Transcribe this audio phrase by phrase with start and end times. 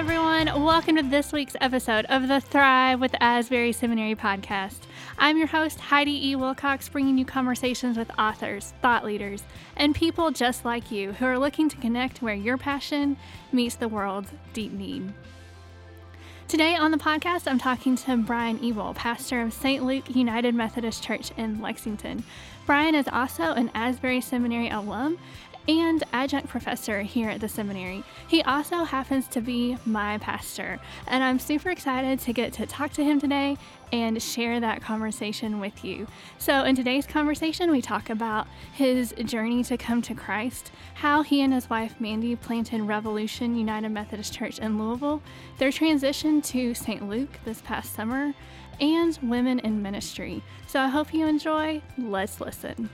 [0.00, 0.46] everyone.
[0.64, 4.78] Welcome to this week's episode of the Thrive with Asbury Seminary podcast.
[5.18, 6.36] I'm your host, Heidi E.
[6.36, 9.42] Wilcox, bringing you conversations with authors, thought leaders,
[9.76, 13.18] and people just like you who are looking to connect where your passion
[13.52, 15.12] meets the world's deep need.
[16.48, 19.84] Today on the podcast, I'm talking to Brian Ebel, pastor of St.
[19.84, 22.24] Luke United Methodist Church in Lexington.
[22.64, 25.18] Brian is also an Asbury Seminary alum
[25.78, 28.02] and adjunct professor here at the seminary.
[28.26, 32.92] He also happens to be my pastor, and I'm super excited to get to talk
[32.94, 33.56] to him today
[33.92, 36.06] and share that conversation with you.
[36.38, 41.40] So, in today's conversation, we talk about his journey to come to Christ, how he
[41.40, 45.22] and his wife Mandy planted Revolution United Methodist Church in Louisville,
[45.58, 47.08] their transition to St.
[47.08, 48.32] Luke this past summer,
[48.80, 50.42] and women in ministry.
[50.66, 51.82] So, I hope you enjoy.
[51.96, 52.90] Let's listen.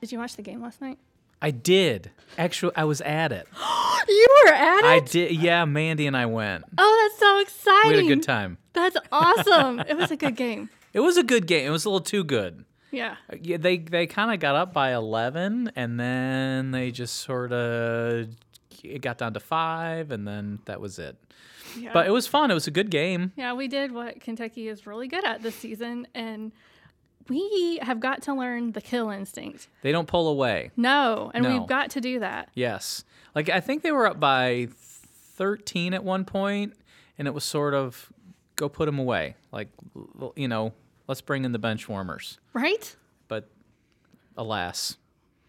[0.00, 0.98] Did you watch the game last night?
[1.40, 2.10] I did.
[2.36, 3.46] Actually, I was at it.
[4.08, 4.84] you were at it?
[4.84, 5.32] I did.
[5.36, 6.64] Yeah, Mandy and I went.
[6.76, 7.90] Oh, that's so exciting.
[7.90, 8.58] We had a good time.
[8.72, 9.80] That's awesome.
[9.80, 10.70] it was a good game.
[10.94, 11.66] It was a good game.
[11.66, 12.64] It was a little too good.
[12.90, 13.16] Yeah.
[13.30, 17.52] Uh, yeah, they they kind of got up by 11 and then they just sort
[17.52, 18.28] of
[18.82, 21.16] it got down to 5 and then that was it.
[21.78, 21.90] Yeah.
[21.92, 22.50] But it was fun.
[22.50, 23.32] It was a good game.
[23.36, 26.52] yeah, we did what Kentucky is really good at this season and
[27.28, 29.68] we have got to learn the kill instinct.
[29.82, 30.70] They don't pull away.
[30.76, 31.58] No, and No.
[31.58, 32.48] we've got to do that.
[32.54, 33.04] Yes.
[33.34, 36.74] Like I think they were up by 13 at one point
[37.18, 38.10] and it was sort of
[38.56, 39.36] go put them away.
[39.52, 39.68] Like
[40.36, 40.72] you know,
[41.06, 42.38] let's bring in the bench warmers.
[42.52, 42.96] Right?
[43.28, 43.48] But
[44.36, 44.96] alas,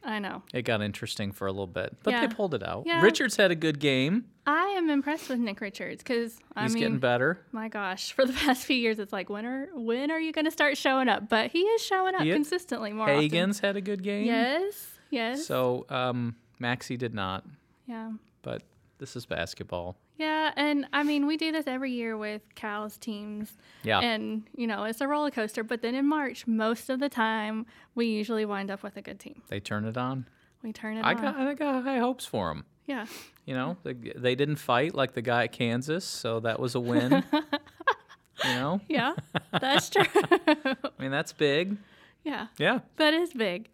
[0.03, 0.43] I know.
[0.53, 1.97] it got interesting for a little bit.
[2.03, 2.25] But Yeah.
[2.25, 2.83] they pulled it out.
[2.85, 3.01] Yeah.
[3.01, 4.25] Richards had a good game.
[4.47, 7.39] I am impressed with Nick Richards because I He's mean, getting better.
[7.51, 10.45] my gosh, for the past few years, it's like when are when are you going
[10.45, 11.27] to start showing up?
[11.29, 13.29] But he is showing up He consistently more often.
[13.29, 14.25] Hagans had a good game.
[14.25, 14.99] Yes.
[15.11, 15.45] Yes.
[15.45, 17.43] So um, Maxey did not,
[17.87, 18.11] yeah.
[18.41, 18.63] but
[18.99, 19.97] this is basketball.
[20.19, 23.57] Yeah, and I mean, we do this every year with Cal's teams.
[23.83, 23.99] Yeah.
[24.01, 27.65] And, you know, it's a roller coaster, but then in March, most of the time,
[27.95, 29.41] we usually wind up with a good team.
[29.47, 30.25] they turn it on.
[30.61, 31.05] We turn it on.
[31.05, 31.21] I on.
[31.21, 32.65] got I got high hopes for them.
[32.85, 33.05] yeah.
[33.45, 36.79] You know, they, they didn't fight like the guy at Kansas, so that was a
[36.79, 37.23] win.
[37.33, 39.13] you know, Yeah.
[39.59, 40.03] That's true.
[40.13, 41.77] I mean that's big.
[42.23, 42.47] yeah.
[42.57, 42.79] Yeah.
[42.97, 43.69] That is big.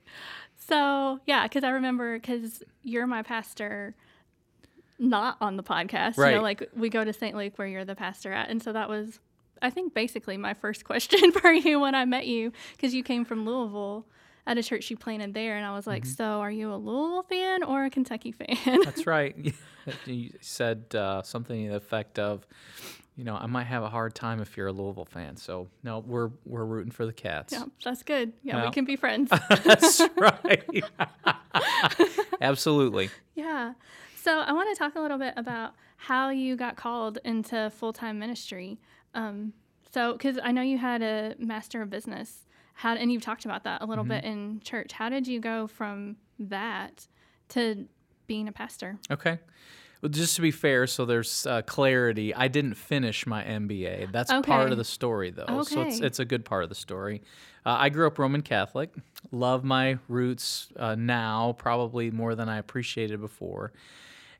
[0.58, 3.96] So, yeah, because I remember, because you're my pastor
[5.00, 6.18] not on the podcast.
[6.18, 6.36] You Right.
[6.36, 7.36] know, like we go to St.
[7.36, 8.50] Luke where you're the pastor at.
[8.50, 9.20] And so that was,
[9.62, 13.26] I think, basically my first question for you when I met you, because you came
[13.26, 14.06] from Louisville
[14.48, 15.58] at a church you planted there.
[15.58, 16.12] And I was like, Mm-hmm.
[16.14, 18.82] so are you a Louisville fan or a Kentucky fan?
[18.84, 19.36] That's right.
[20.06, 22.46] you said uh, something to the effect of,
[23.18, 25.38] you know, I might have a hard time if you're a Louisville fan.
[25.38, 27.54] So no, we're we're rooting for the Cats.
[27.54, 28.34] yeah, that's good.
[28.44, 28.66] Yeah, Yeah.
[28.66, 29.30] we can be friends.
[29.64, 30.84] That's right.
[32.42, 33.10] Absolutely.
[33.36, 33.74] Yeah.
[34.26, 37.94] So I want to talk a little bit about how you got called into full
[37.94, 38.80] time ministry.
[39.14, 39.54] Um,
[39.92, 43.66] so, because I know you had a master of business, how and you've talked about
[43.66, 44.94] that a little bit in church.
[44.94, 47.06] How did you go from that
[47.50, 47.86] to
[48.26, 48.98] being a pastor?
[49.12, 49.38] Okay.
[50.02, 52.34] Well, just to be fair, so there's uh, clarity.
[52.34, 54.12] I didn't finish my MBA.
[54.12, 55.46] That's part of the story, though.
[55.48, 55.76] Okay.
[55.76, 57.22] So it's it's a good part of the story.
[57.64, 58.90] Uh, I grew up Roman Catholic.
[59.32, 63.72] Love my roots uh, now, probably more than I appreciated before.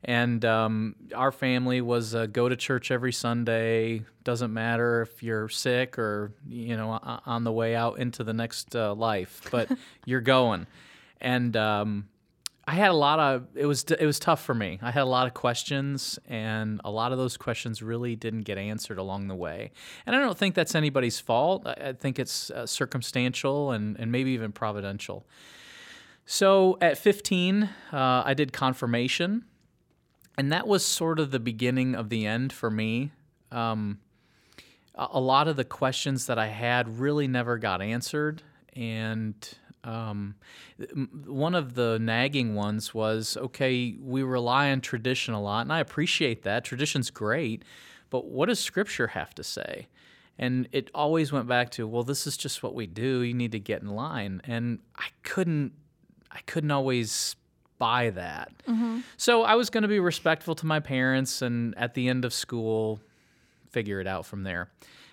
[0.06, 4.02] And um, our family was uh, go to church every Sunday.
[4.22, 8.76] Doesn't matter if you're sick or you know on the way out into the next
[8.76, 9.68] uh, life, but
[10.06, 10.68] you're going.
[11.20, 12.08] And um,
[12.68, 14.78] I had a lot of it was it was tough for me.
[14.80, 18.58] I had a lot of questions, and a lot of those questions really didn't get
[18.58, 19.72] answered along the way.
[20.06, 21.66] And I don't think that's anybody's fault.
[21.66, 25.26] I, I think it's uh, circumstantial and and maybe even providential.
[26.28, 27.68] So at 15, uh,
[28.24, 29.44] I did confirmation,
[30.36, 33.12] and that was sort of the beginning of the end for me.
[33.50, 34.00] Um,
[34.94, 38.42] a lot of the questions that I had really never got answered,
[38.74, 39.34] and
[39.84, 40.34] um,
[41.26, 45.80] one of the nagging ones was okay, we rely on tradition a lot, and I
[45.80, 46.64] appreciate that.
[46.64, 47.62] Tradition's great,
[48.10, 49.86] but what does Scripture have to say?
[50.38, 53.20] And it always went back to, well, this is just what we do.
[53.20, 55.72] You need to get in line, and I couldn't,
[56.30, 57.36] I couldn't always
[57.78, 58.52] buy that.
[59.16, 62.32] So I was going to be respectful to my parents, and at the end of
[62.32, 63.00] school,
[63.70, 64.68] figure it out from there.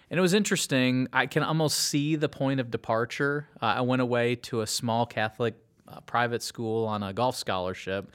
[0.10, 1.08] And it was interesting.
[1.12, 3.48] I can almost see the point of departure.
[3.62, 5.56] Uh, I went away to a small Catholic
[5.88, 8.12] uh, private school on a golf scholarship.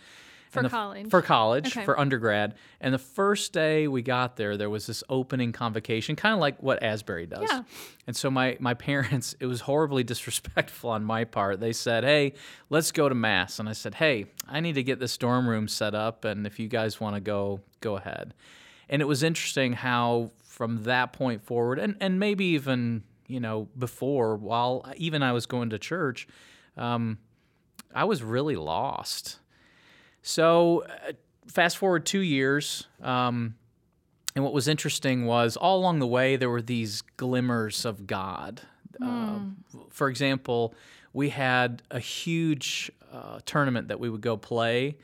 [0.51, 1.11] For the college.
[1.11, 1.85] For college, Okay.
[1.85, 2.55] for undergrad.
[2.81, 6.63] And the first day we got there, there was this opening convocation, kind of like
[6.63, 7.47] what Asbury does.
[7.51, 7.63] Yeah.
[8.07, 11.61] And so my, my parents, it was horribly disrespectful on my part.
[11.61, 12.33] They said, hey,
[12.71, 13.59] let's go to Mass.
[13.59, 16.25] And I said, hey, I need to get this dorm room set up.
[16.25, 18.33] And if you guys want to go, go ahead.
[18.89, 23.69] And it was interesting how from that point forward, and, and maybe even, you know,
[23.79, 26.27] before, while even I was going to church,
[26.77, 27.19] um,
[27.95, 29.39] I was really lost.
[30.23, 31.13] So, uh,
[31.47, 33.55] fast forward two years, um,
[34.35, 38.61] and what was interesting was all along the way there were these glimmers of God.
[39.03, 39.39] Uh,
[39.91, 40.75] for example,
[41.13, 44.97] we had a huge uh, tournament that we would go play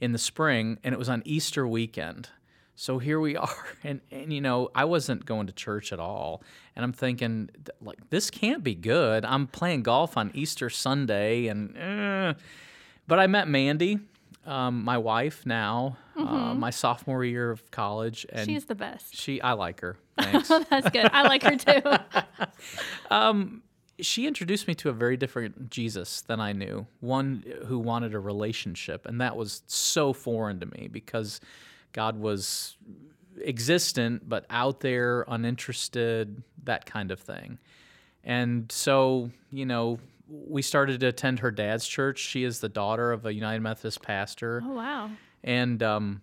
[0.00, 2.28] in the spring, and it was on Easter weekend.
[2.76, 6.42] So here we are, and, and you know I wasn't going to church at all,
[6.76, 7.50] and I'm thinking
[7.80, 9.24] like this can't be good.
[9.24, 12.34] I'm playing golf on Easter Sunday, and eh.
[13.06, 13.98] but I met Mandy,
[14.48, 19.14] um, my wife now, uh, my sophomore year of college, and She's the best.
[19.14, 19.96] she I like her.
[20.18, 20.48] Thanks.
[20.48, 21.08] That's good.
[21.12, 21.56] I like her
[23.10, 23.32] too.
[24.00, 26.86] she introduced me to a very different Jesus than I knew.
[27.00, 31.40] One who wanted a relationship, and that was so foreign to me because
[31.92, 32.76] God was
[33.44, 37.58] existent but out there, uninterested, that kind of thing.
[38.24, 39.98] And so, you know,
[40.28, 42.18] we started to attend her dad's church.
[42.18, 45.10] She is the daughter of a United Methodist pastor, Oh wow.
[45.42, 46.22] and um,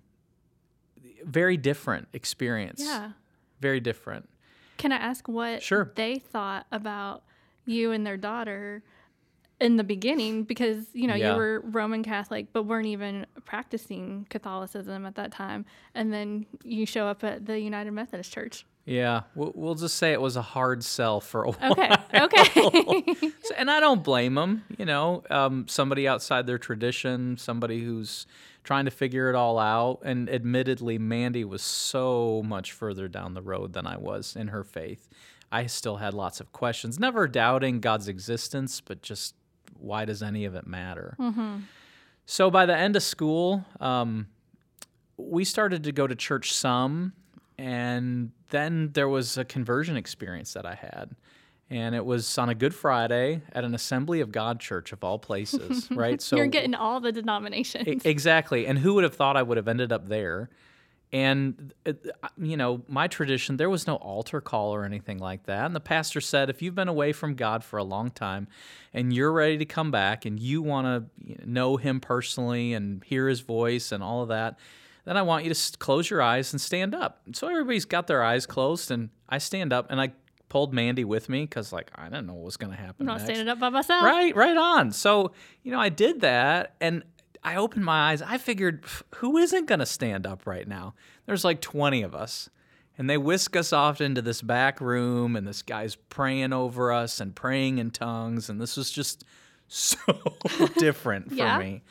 [1.24, 2.82] very different experience.
[2.84, 3.12] Yeah.
[3.62, 4.30] very different.
[4.78, 5.92] Can I ask what Sure.
[5.96, 7.24] they thought about
[7.66, 8.84] you and their daughter
[9.60, 10.44] in the beginning?
[10.44, 11.32] Because you know Yeah.
[11.32, 15.66] you were Roman Catholic, but weren't even practicing Catholicism at that time,
[15.96, 18.66] and then you show up at the United Methodist Church.
[18.86, 21.72] Yeah, we'll, we'll just say it was a hard sell for a while.
[21.72, 21.96] Okay.
[22.14, 23.32] Okay.
[23.42, 24.64] So- and I don't blame them.
[24.78, 28.28] You know, um, somebody outside their tradition, somebody who's
[28.64, 30.00] trying to figure it all out.
[30.04, 34.64] And admittedly, Mandy was so much further down the road than I was in her
[34.64, 35.10] faith.
[35.52, 39.36] I still had lots of questions, never doubting God's existence, but just
[39.80, 41.16] why does any of it matter?
[42.26, 44.28] So by the end of school, um,
[45.18, 47.14] we started to go to church some,
[47.58, 51.16] and then there was a conversion experience that I had.
[51.70, 55.18] And it was on a Good Friday at an Assembly of God church of all
[55.18, 56.22] places, right?
[56.22, 57.88] So You're getting all the denominations.
[57.88, 58.68] E- Exactly.
[58.68, 60.50] And who would have thought I would have ended up there?
[61.12, 61.94] And, uh,
[62.38, 65.66] you know, my tradition, there was no altar call or anything like that.
[65.66, 68.48] And the pastor said, if you've been away from God for a long time
[68.94, 73.28] and you're ready to come back and you want to know Him personally and hear
[73.28, 74.60] His voice and all of that,
[75.06, 77.22] then I want you to close your eyes and stand up.
[77.34, 80.12] So everybody's got their eyes closed, and I stand up and I
[80.50, 82.96] pulled Mandy with me because, like, I didn't know what was going to happen.
[83.02, 83.26] I'm not next.
[83.26, 84.04] standing up by myself.
[84.04, 84.92] Right, right on.
[84.92, 85.32] So,
[85.64, 87.04] you know, I did that and
[87.44, 88.22] I opened my eyes.
[88.22, 88.84] I figured,
[89.16, 90.94] who isn't going to stand up right now?
[91.26, 92.50] There's like 20 of us.
[92.98, 97.20] And they whisk us off into this back room, and this guy's praying over us
[97.20, 98.50] and praying in tongues.
[98.50, 99.26] And this was just
[99.68, 99.98] so
[100.78, 101.60] different for Yeah.
[101.60, 101.84] me.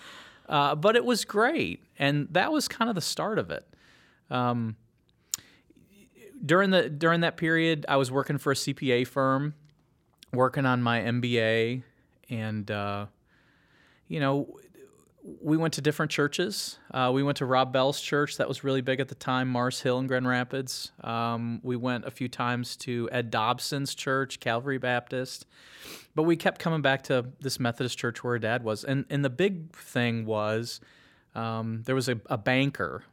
[0.48, 1.82] Uh, but it was great.
[1.98, 3.66] And that was kind of the start of it.
[4.30, 4.76] Um,
[6.44, 9.54] during the during that period, I was working for a CPA firm,
[10.32, 11.82] working on my MBA,
[12.28, 13.06] and uh,
[14.08, 14.56] you know,
[15.24, 16.78] we went to different churches.
[16.92, 19.80] Uh, we went to Rob Bell's church, that was really big at the time, Mars
[19.80, 20.92] Hill in Grand Rapids.
[21.02, 25.46] Um, we went a few times to Ed Dobson's church, Calvary Baptist,
[26.14, 28.84] but we kept coming back to this Methodist church where her dad was.
[28.84, 30.80] And and the big thing was
[31.34, 33.04] um, there was a, a banker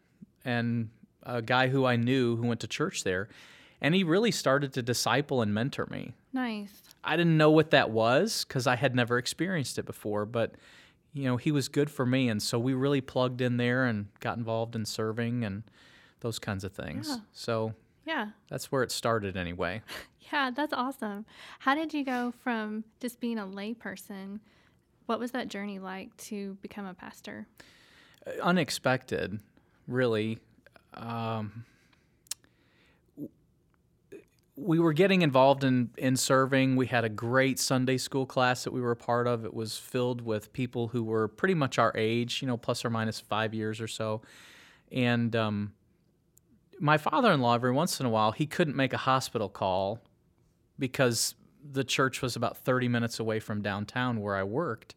[0.43, 0.89] and
[1.23, 3.29] a guy who I knew who went to church there,
[3.79, 6.13] and he really started to disciple and mentor me.
[6.33, 6.81] Nice.
[7.03, 10.55] I didn't know what that was because I had never experienced it before, but
[11.13, 12.29] you know, he was good for me.
[12.29, 15.63] And so we really plugged in there and got involved in serving and
[16.21, 17.07] those kinds of things.
[17.09, 17.17] Yeah.
[17.33, 17.73] So
[18.05, 18.27] Yeah.
[18.49, 19.81] that's where it started anyway.
[20.31, 21.25] Yeah, that's awesome.
[21.59, 24.39] How did you go from just being a layperson?
[25.05, 27.47] What was that journey like to become a pastor?
[28.41, 29.39] Unexpected,
[29.87, 30.39] really.
[30.93, 31.65] Um,
[34.55, 36.75] we were getting involved in, in serving.
[36.75, 39.45] We had a great Sunday school class that we were a part of.
[39.45, 42.89] It was filled with people who were pretty much our age, you know, plus or
[42.89, 44.21] minus five years or so.
[44.91, 45.71] And um,
[46.79, 49.99] my father in law, every once in a while, he couldn't make a hospital call
[50.77, 54.95] because the church was about 30 minutes away from downtown where I worked.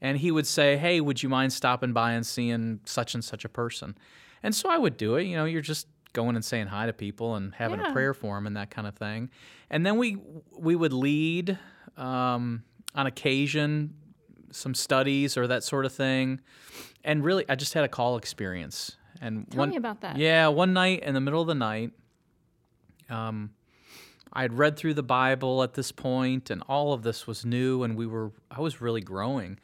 [0.00, 3.44] And he would say, Hey, would you mind stopping by and seeing such and such
[3.44, 3.96] a person?
[4.42, 5.24] And so I would do it.
[5.24, 7.90] You know, you're just going and saying hi to people and having Yeah.
[7.90, 9.30] a prayer for them and that kind of thing.
[9.70, 10.18] And then we
[10.56, 11.58] we would lead
[11.96, 12.62] um,
[12.94, 13.94] on occasion
[14.50, 16.40] some studies or that sort of thing.
[17.04, 18.96] And really, I just had a call experience.
[19.20, 20.16] And Tell one, me about that.
[20.16, 21.92] Yeah, one night in the middle of the night,
[23.08, 23.50] um,
[24.32, 27.82] I had read through the Bible at this point, and all of this was new,
[27.82, 29.58] and we were I was really growing,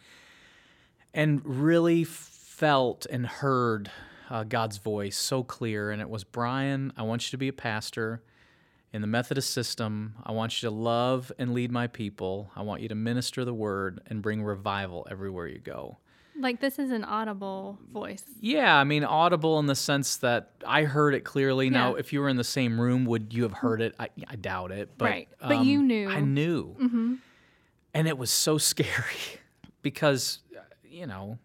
[1.15, 3.91] and really felt and heard
[4.29, 6.93] uh, God's voice so clear, and it was Brian.
[6.97, 8.23] I want you to be a pastor
[8.93, 10.15] in the Methodist system.
[10.25, 12.51] I want you to love and lead my people.
[12.57, 15.99] I want you to minister the word and bring revival everywhere you go.
[16.41, 18.23] Like this is an audible voice.
[18.41, 21.69] Yeah, I mean audible in the sense that I heard it clearly.
[21.69, 23.95] Now, if you were in the same room, would you have heard it?
[23.99, 24.91] I, I doubt it.
[24.97, 25.29] But, Right.
[25.41, 26.09] But you um, knew.
[26.09, 27.15] I knew, Mm-hmm.
[27.93, 29.41] and it was so scary
[29.83, 31.39] because, uh, you know,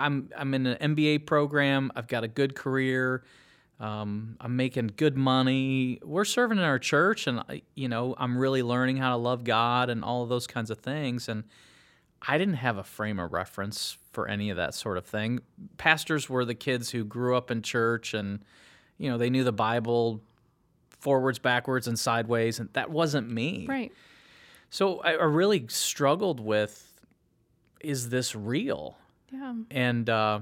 [0.00, 1.92] I'm I'm in an MBA program.
[1.94, 3.22] I've got a good career.
[3.78, 6.00] Um, I'm making good money.
[6.04, 7.42] We're serving in our church, and
[7.74, 10.78] you know, I'm really learning how to love God and all of those kinds of
[10.78, 11.28] things.
[11.28, 11.44] And
[12.20, 15.40] I didn't have a frame of reference for any of that sort of thing.
[15.78, 18.40] Pastors were the kids who grew up in church, and
[18.98, 20.20] you know, they knew the Bible
[20.98, 23.64] forwards, backwards, and sideways, and that wasn't me.
[23.66, 23.92] Right.
[24.68, 26.86] So I, I really struggled with:
[27.80, 28.98] is this real?
[29.32, 29.54] Yeah.
[29.70, 30.40] and uh,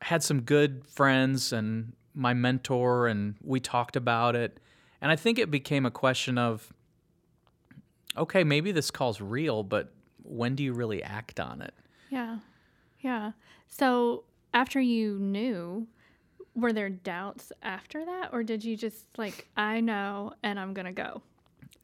[0.00, 4.58] had some good friends and my mentor, and we talked about it.
[5.00, 6.72] And I think it became a question of,
[8.16, 9.92] okay, maybe this call's real, but
[10.22, 11.74] when do you really act on it?
[12.10, 12.38] Yeah.
[13.00, 13.32] Yeah.
[13.68, 15.86] So after you knew,
[16.54, 18.30] were there doubts after that?
[18.32, 21.22] Or did you just like, I know and I'm going to go?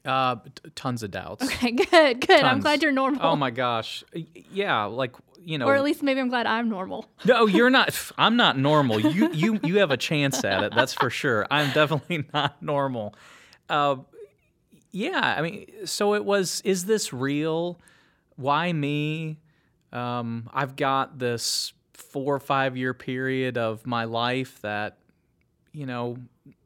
[0.05, 1.45] Uh, t- tons of doubts.
[1.45, 2.43] Okay, good, good.
[2.43, 3.21] I'm glad you're normal.
[3.23, 4.05] Oh my gosh,
[4.53, 7.09] yeah, like you know, Or at least maybe I'm glad I'm normal.
[7.25, 7.95] No, you're not.
[8.19, 8.99] I'm not normal.
[8.99, 10.75] You you you have a chance at it.
[10.75, 11.47] That's for sure.
[11.53, 13.15] I'm definitely not normal.
[13.69, 13.99] Uh,
[14.91, 16.63] yeah, I mean, so it was.
[16.65, 17.79] Is this real?
[18.35, 19.39] Why me?
[19.93, 24.99] Um, I've got this four or five year period of my life that,
[25.73, 26.17] you know,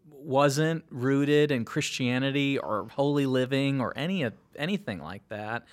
[0.09, 5.67] wasn't rooted in Christianity or holy living or any anything like that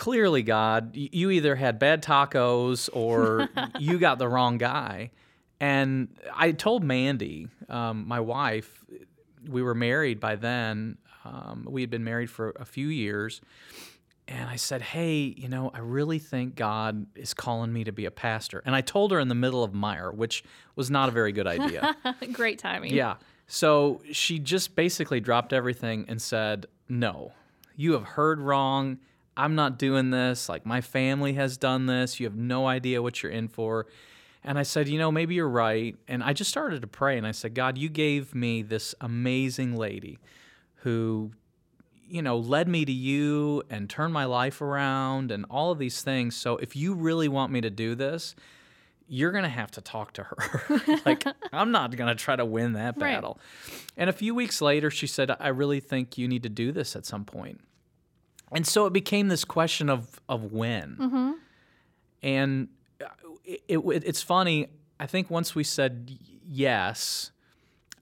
[0.00, 5.10] clearly god you either had bad tacos or you got the wrong guy
[5.60, 8.82] and i told mandy um, my wife
[9.46, 13.42] we were married by then um, we had been married for a few years
[14.26, 18.06] and i said hey you know i really think god is calling me to be
[18.06, 20.42] a pastor and i told her in the middle of Meijer which
[20.76, 21.94] was not a very good idea
[22.32, 22.94] Great timing.
[22.94, 23.16] yeah.
[23.52, 27.32] So she just basically dropped everything and said, No,
[27.74, 29.00] you have heard wrong.
[29.42, 30.48] I'm not doing this.
[30.48, 32.20] Like, my family has done this.
[32.20, 33.86] You have no idea what you're in for.
[34.42, 35.96] And I said, You know, maybe you're right.
[36.08, 39.76] And I just started to pray and I said, God, you gave me this amazing
[39.76, 40.18] lady
[40.76, 41.30] who,
[42.08, 46.02] you know, led me to you and turned my life around and all of these
[46.02, 46.36] things.
[46.36, 48.34] So if you really want me to do this,
[49.06, 50.62] you're going to have to talk to her.
[51.04, 53.14] like, I'm not going to try to win that Right.
[53.14, 53.38] battle.
[53.96, 56.96] And a few weeks later, she said, I really think you need to do this
[56.96, 57.60] at some point.
[58.52, 60.96] And so it became this question of, of when.
[61.00, 61.30] Mm-hmm.
[62.22, 62.68] And
[63.00, 63.06] uh,
[63.44, 64.68] it, it, it's funny.
[64.98, 66.10] I think once we said
[66.46, 67.30] yes,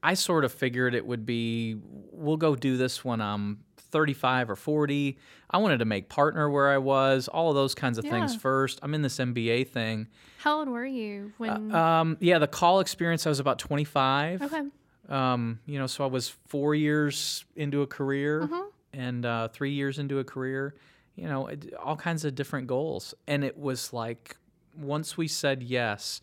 [0.02, 1.76] I sort of figured it would be
[2.12, 5.18] we'll go do this when I'm 35 or 40.
[5.50, 8.78] I wanted to make partner where I was, all of those kinds of things first.
[8.82, 10.08] I'm in this MBA thing.
[10.38, 11.74] How old were you when?
[11.74, 14.42] Um, yeah, the call experience, I was about 25.
[14.42, 14.62] okay.
[15.08, 18.66] Um, you know, so I was four years into a career Mhm.
[18.98, 20.74] And uh, three years into a career,
[21.14, 21.48] you know,
[21.82, 23.14] all kinds of different goals.
[23.28, 24.36] And it was like,
[24.76, 26.20] once we said yes,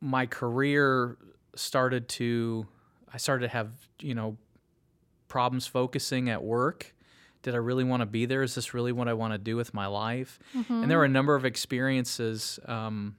[0.00, 1.18] my career
[1.56, 2.66] started to,
[3.12, 3.70] I started to have,
[4.00, 4.36] you know,
[5.26, 6.94] problems focusing at work.
[7.42, 8.44] Did I really want to be there?
[8.44, 10.38] Is this really what I want to do with my life?
[10.82, 12.60] And there were a number of experiences.
[12.66, 13.16] Um,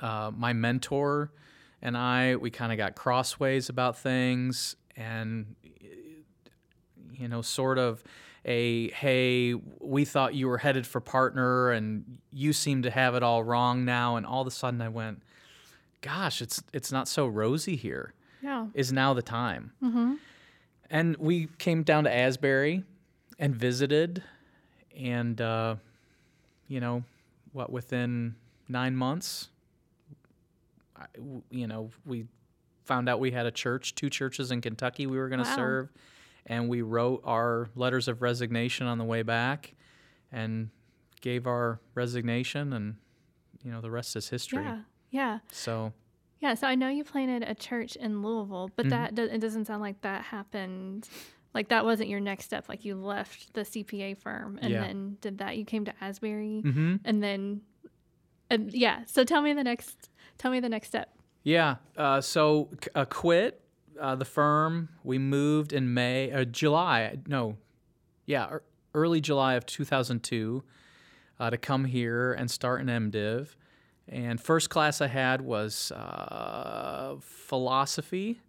[0.00, 1.32] uh, my mentor
[1.80, 5.56] and I, we kind of got crossways about things, and
[7.22, 8.02] you know, sort of
[8.44, 13.22] a hey, we thought you were headed for partner, and you seem to have it
[13.22, 14.16] all wrong now.
[14.16, 15.22] And all of a sudden, I went,
[16.00, 18.12] gosh, it's it's not so rosy here.
[18.42, 18.66] Yeah.
[18.74, 19.72] Is now the time?
[19.82, 20.14] Mm-hmm.
[20.90, 22.82] And we came down to Asbury
[23.38, 24.22] and visited,
[24.98, 25.76] and uh,
[26.66, 27.04] you know,
[27.52, 28.34] what within
[28.68, 29.48] nine months,
[30.96, 31.06] I-
[31.50, 32.26] you know, we
[32.84, 35.56] found out we had a church, two churches in Kentucky we were going to Wow.
[35.56, 35.88] serve,
[36.46, 39.74] and we wrote our letters of resignation on the way back,
[40.30, 40.70] and
[41.20, 42.96] gave our resignation, and
[43.62, 44.62] you know, the rest is history.
[44.64, 44.80] Yeah.
[45.10, 45.38] Yeah.
[45.52, 45.92] So
[46.40, 46.54] Yeah.
[46.54, 48.90] So I know you planted a church in Louisville, but Mhm.
[48.90, 51.08] that do- it doesn't sound like that happened
[51.54, 52.66] Like that wasn't your next step.
[52.68, 54.80] Like you left the CPA firm and Yeah.
[54.86, 55.58] then did that.
[55.58, 56.96] You came to Asbury Mm-hmm.
[57.04, 57.60] and then,
[58.50, 59.04] and yeah.
[59.06, 60.08] So tell me the next.
[60.38, 61.14] Tell me the next step.
[61.42, 61.76] Yeah.
[61.96, 63.61] Uh, so uh, quit
[64.02, 64.88] uh, the firm.
[65.04, 67.18] We moved in May, uh, July.
[67.26, 67.56] No,
[68.26, 68.58] yeah,
[68.94, 70.62] early July of 2002
[71.38, 73.54] uh, to come here and start an MDiv.
[74.08, 78.40] And first class I had was uh, philosophy,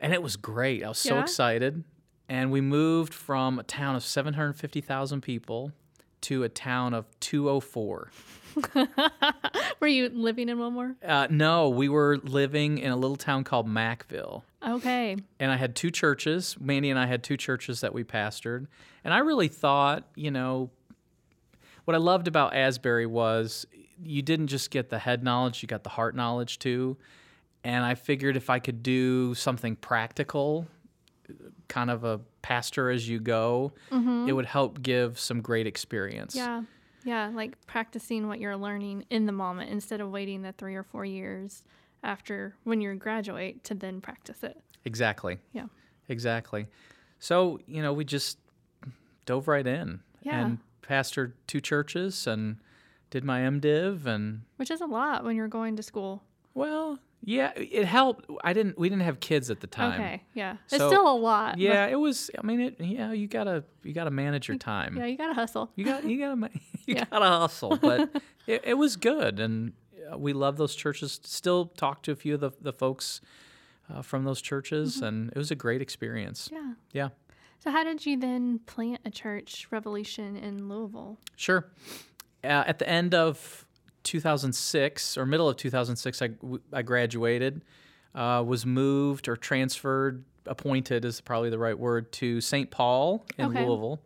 [0.00, 0.84] and it was great.
[0.84, 1.82] I was so excited.
[2.28, 5.72] And we moved from a town of 750,000 people
[6.22, 8.10] to a town of 204.
[9.80, 10.94] Were you living in Wilmore?
[11.04, 14.42] Uh, no, we were living in a little town called Mackville.
[14.66, 15.16] Okay.
[15.40, 16.56] And I had two churches.
[16.60, 18.66] Mandy and I had two churches that we pastored.
[19.04, 20.70] And I really thought, you know,
[21.84, 23.66] what I loved about Asbury was
[24.02, 26.96] you didn't just get the head knowledge, you got the heart knowledge too.
[27.64, 30.66] And I figured if I could do something practical,
[31.68, 33.72] kind of a pastor as you go,
[34.28, 36.34] it would help give some great experience.
[36.34, 36.62] Yeah.
[37.04, 37.30] Yeah.
[37.34, 41.04] Like practicing what you're learning in the moment instead of waiting the three or four
[41.04, 41.62] years
[42.02, 44.60] after when you graduate to then practice it.
[44.84, 45.38] Exactly.
[45.52, 45.66] Yeah.
[46.08, 46.66] Exactly.
[47.18, 48.38] So, you know, we just
[49.26, 50.44] dove right in Yeah.
[50.44, 52.56] and pastored two churches and
[53.10, 56.22] did my MDiv and Which is a lot when you're going to school.
[56.54, 58.28] well, yeah, it helped.
[58.42, 60.00] I didn't we didn't have kids at the time.
[60.00, 60.22] Okay.
[60.34, 60.56] Yeah.
[60.66, 61.58] It's still a lot.
[61.58, 64.58] Yeah, it was I mean it yeah, you got to you got to manage your
[64.58, 64.96] time.
[64.96, 65.06] Yeah.
[65.06, 65.70] You got to hustle.
[65.76, 66.50] You got you got to
[66.86, 67.04] you Yeah.
[67.10, 68.10] got to hustle, but
[68.46, 69.72] it, it was good and
[70.12, 71.20] uh, we love those churches.
[71.22, 73.20] Still talk to a few of the the folks
[73.92, 75.04] uh, from those churches Mm-hmm.
[75.04, 76.48] and it was a great experience.
[76.52, 76.72] Yeah.
[76.92, 77.08] Yeah.
[77.60, 81.20] So how did you then plant a church, Revolution, in Louisville?
[81.36, 81.70] Sure.
[82.42, 83.64] Uh, at the end of
[84.04, 86.30] 2006 or middle of 2006, I,
[86.72, 87.62] I graduated,
[88.14, 92.70] uh, was moved or transferred, appointed is probably the right word, to St.
[92.70, 93.64] Paul in Okay.
[93.66, 94.00] Louisville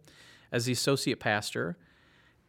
[0.53, 1.77] as the associate pastor.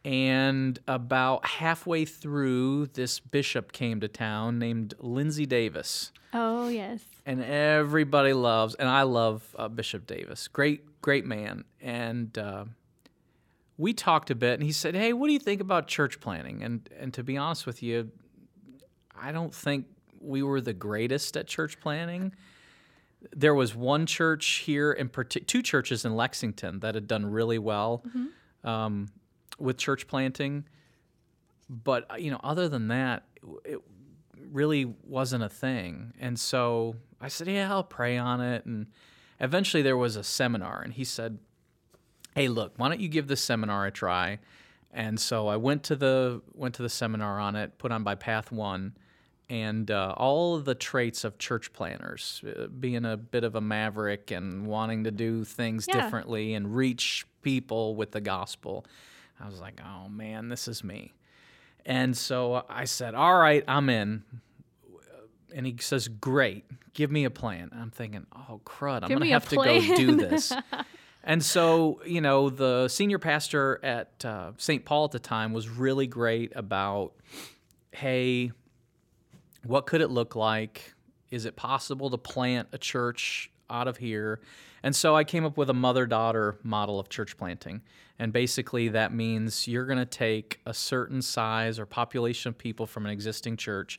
[0.04, 7.02] And about halfway through, this bishop came to town named Lindsey Davis Oh yes.
[7.26, 10.46] and everybody loves, and I love uh, Bishop Davis.
[10.48, 11.64] Great, great man.
[11.80, 12.66] And uh,
[13.78, 16.62] we talked a bit, and he said, "Hey, what do you think about church planting?"
[16.62, 18.10] And and to be honest with you,
[19.18, 19.86] I don't think
[20.20, 22.34] we were the greatest at church planting.
[23.34, 27.58] There was one church here in partic- two churches in Lexington that had done really
[27.58, 28.04] well
[28.64, 29.08] um,
[29.58, 30.64] with church planting,
[31.68, 33.24] but uh, you know, other than that,
[33.64, 33.80] it
[34.50, 36.12] really wasn't a thing.
[36.18, 38.88] And so I said, "Yeah, I'll pray on it." And
[39.38, 41.38] eventually, there was a seminar, and he said,
[42.38, 44.38] "Hey, look, why don't you give this seminar a try?"
[44.92, 48.14] And so I went to the went to the seminar on it, put on by
[48.14, 48.94] Path One,
[49.50, 53.60] and uh, all of the traits of church planters, uh, being a bit of a
[53.60, 56.00] maverick and wanting to do things Yeah.
[56.00, 58.84] differently and reach people with the gospel.
[59.40, 61.14] I was like, "Oh man, this is me."
[61.86, 64.24] And so I said, "All right, I'm in."
[65.54, 69.30] And he says, "Great, give me a plan." I'm thinking, "Oh crud, I'm gonna me
[69.30, 70.52] a have to go do this."
[71.28, 74.84] and so, you know, the senior pastor at uh, St.
[74.84, 77.12] Paul at the time was really great about,
[77.92, 78.50] "Hey,
[79.64, 80.94] what could it look like?
[81.30, 84.40] Is it possible to plant a church out of here?"
[84.82, 87.82] And so I came up with a mother daughter model of church planting.
[88.18, 92.86] And basically, that means you're going to take a certain size or population of people
[92.86, 93.98] from an existing church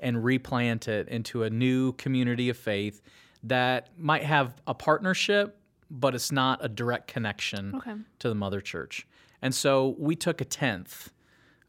[0.00, 3.02] and replant it into a new community of faith
[3.44, 5.59] that might have a partnership,
[5.90, 7.94] but it's not a direct connection Okay.
[8.20, 9.06] to the mother church.
[9.42, 11.12] And so we took a tenth,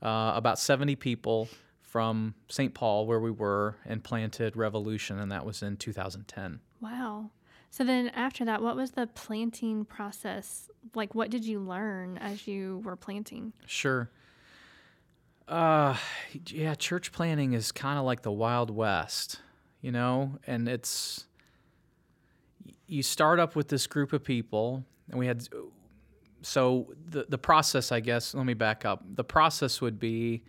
[0.02, 1.48] uh, about 70 people
[1.82, 2.74] from St.
[2.74, 6.60] Paul, where we were, and planted Revolution, and that was in 2010.
[6.80, 7.32] Wow.
[7.70, 10.70] So then after that, what was the planting process?
[10.94, 13.54] Like, what did you learn as you were planting?
[13.66, 14.10] Sure.
[15.48, 15.98] Uh,
[16.48, 19.42] yeah, church planting is kind of like the Wild West,
[19.82, 21.26] you know, and it's
[22.92, 25.48] you start up with this group of people, and we had
[26.42, 28.34] so the the process, I guess.
[28.34, 29.02] Let me back up.
[29.16, 30.44] The process would be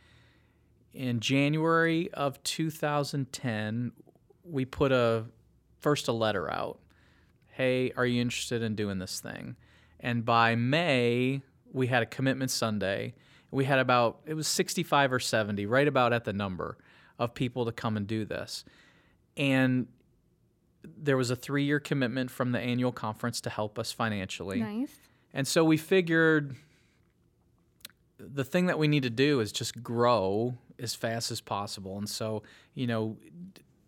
[0.93, 3.93] in January of 2010,
[4.45, 5.25] we put a
[5.79, 6.81] first a letter out.
[7.47, 9.55] Hey, are you interested in doing this thing?
[10.01, 13.15] And by May, we had a commitment Sunday.
[13.53, 16.77] We had about it was 65 or 70, right about at the number
[17.21, 18.65] of people to come and do this.
[19.37, 19.87] And
[20.85, 24.61] there was a 3-year commitment from the annual conference to help us financially.
[24.61, 24.95] Nice.
[25.33, 26.57] And so we figured
[28.19, 31.99] the thing that we need to do is just grow as fast as possible.
[31.99, 32.43] And so,
[32.75, 33.17] you know,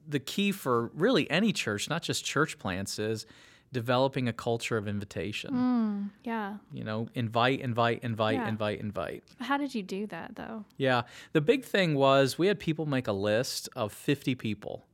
[0.07, 3.27] the key for really any church, not just church plants, is
[3.73, 5.53] developing a culture of invitation.
[5.53, 6.57] Mm, yeah.
[6.73, 8.49] You know, invite, invite, invite, Yeah.
[8.49, 9.25] invite, invite.
[9.41, 10.65] How did you do that though?
[10.77, 11.03] Yeah.
[11.33, 14.87] The big thing was we had people make a list of 50 people.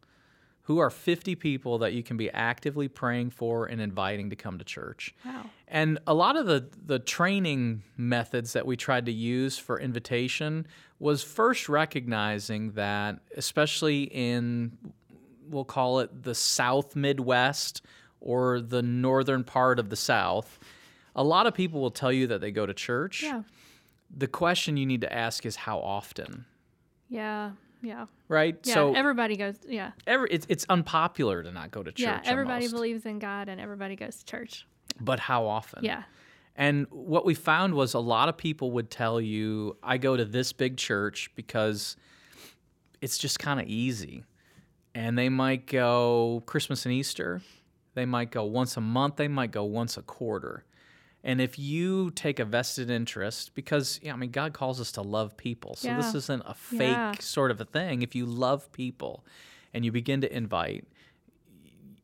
[0.71, 4.57] Who are 50 people that you can be actively praying for and inviting to come
[4.59, 5.13] to church?
[5.27, 5.47] Wow.
[5.67, 10.69] And a lot of the, the training methods that we tried to use for invitation
[11.01, 14.79] was first recognizing that, especially in,
[15.49, 17.83] we'll call it the South Midwest
[18.21, 20.61] or the northern part of the South,
[21.17, 23.25] a lot of people will tell you that they go to church.
[23.25, 23.43] Yeah.
[24.17, 26.45] The question you need to ask is how often,
[27.09, 27.55] Yeah.
[27.83, 28.07] Yeah.
[28.29, 28.57] right?
[28.65, 28.75] Yeah.
[28.75, 29.57] so everybody goes.
[29.67, 29.93] Yeah.
[30.07, 32.01] every, it's, it's unpopular to not go to church.
[32.01, 32.21] yeah.
[32.25, 32.75] Everybody almost.
[32.75, 34.67] believes in God and everybody goes to church.
[35.01, 35.85] But how often?
[35.85, 36.03] Yeah.
[36.57, 40.25] And what we found was a lot of people would tell you, I go to
[40.25, 41.97] this big church because
[43.01, 44.25] it's just kind of easy.
[44.95, 47.41] And they might go Christmas and Easter.
[47.95, 49.17] They might go once a month.
[49.17, 50.65] They might go once a quarter.
[51.23, 55.03] And if you take a vested interest, because, yeah, I mean, God calls us to
[55.03, 55.75] love people.
[55.77, 57.13] So this isn't a fake Yeah.
[57.21, 58.01] sort of a thing.
[58.03, 59.25] If you love people
[59.75, 60.87] and you begin to invite,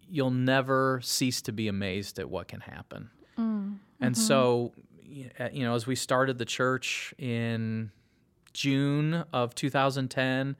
[0.09, 3.11] you'll never cease to be amazed at what can happen.
[4.01, 4.73] And so,
[5.09, 7.91] y- uh, you know, as we started the church in
[8.53, 10.57] June of 2010,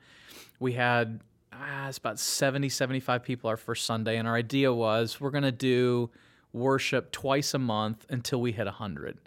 [0.59, 1.21] we had
[1.53, 4.17] ah, it's about 70, 75 people our first Sunday.
[4.17, 6.09] And our idea was we're going to do
[6.53, 9.17] worship twice a month until we hit 100.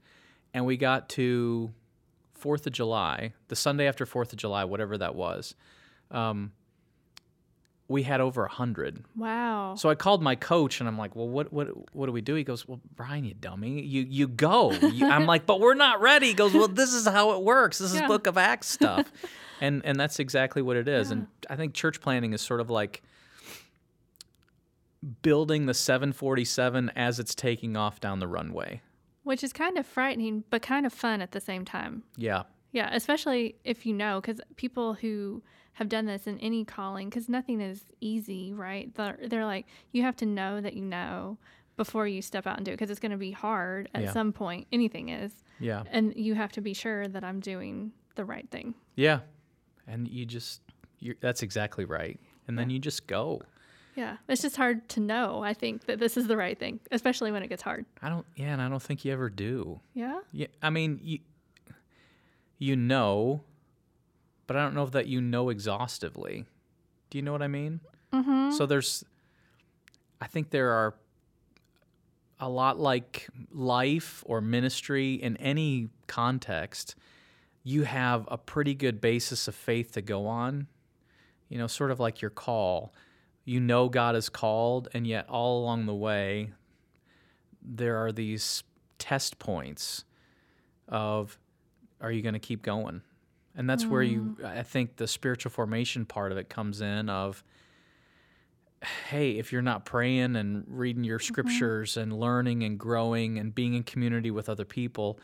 [0.53, 1.73] And we got to
[2.41, 5.55] 4th of July, the Sunday after 4th of July, whatever that was.
[6.11, 6.53] Um,
[7.91, 9.05] we had over 100.
[9.17, 9.75] Wow.
[9.75, 12.37] So I called my coach and I'm like, "Well, what what what do we do?"
[12.37, 16.01] He goes, "Well, Brian, you dummy, you you go." You, I'm like, "But we're not
[16.01, 17.79] ready." He goes, "Well, this is how it works.
[17.79, 19.11] This is Book of Acts stuff,"
[19.61, 21.11] and and that's exactly what it is.
[21.11, 23.03] And I think church planting is sort of like
[25.23, 28.81] building the 747 as it's taking off down the runway.
[29.23, 32.03] Which is kind of frightening, but kind of fun at the same time.
[32.17, 35.43] Yeah, Yeah, especially if you know, because people who
[35.75, 38.95] have done this in any calling, because nothing is easy, right?
[38.95, 41.39] They're, they're like, you have to know that you know
[41.77, 44.13] before you step out and do it, because it's going to be hard at Yeah.
[44.13, 44.67] some point.
[44.73, 45.33] Anything is.
[45.59, 48.75] yeah, And you have to be sure that I'm doing the right thing.
[48.97, 49.21] yeah,
[49.87, 50.61] and you just
[51.21, 52.21] that's exactly right.
[52.47, 53.41] And then you just go.
[53.95, 54.17] Yeah.
[54.29, 57.43] It's just hard to know, I think, that this is the right thing, especially when
[57.43, 57.87] it gets hard.
[58.03, 58.27] I don't.
[58.37, 59.81] Yeah, and I don't think you ever do.
[59.95, 60.21] Yeah.
[60.33, 61.19] Yeah, I mean, you
[62.59, 63.43] you know,
[64.47, 66.45] but I don't know that you know exhaustively.
[67.09, 67.81] Do you know what I mean?
[68.13, 68.53] Mm-hmm.
[68.53, 69.05] So there's,
[70.21, 70.95] I think there are
[72.39, 76.95] a lot like life or ministry in any context.
[77.65, 80.67] You have a pretty good basis of faith to go on.
[81.49, 82.93] You know, sort of like your call.
[83.51, 86.53] You know God is called, and yet all along the way,
[87.61, 88.63] there are these
[88.99, 90.05] test points
[90.87, 91.37] of
[92.01, 93.03] are you going to keep going?
[93.57, 97.43] And that's where you i think the spiritual formation part of it comes in of
[99.09, 103.75] hey if you're not praying and reading your scriptures and learning and growing and being
[103.75, 105.19] in community with other people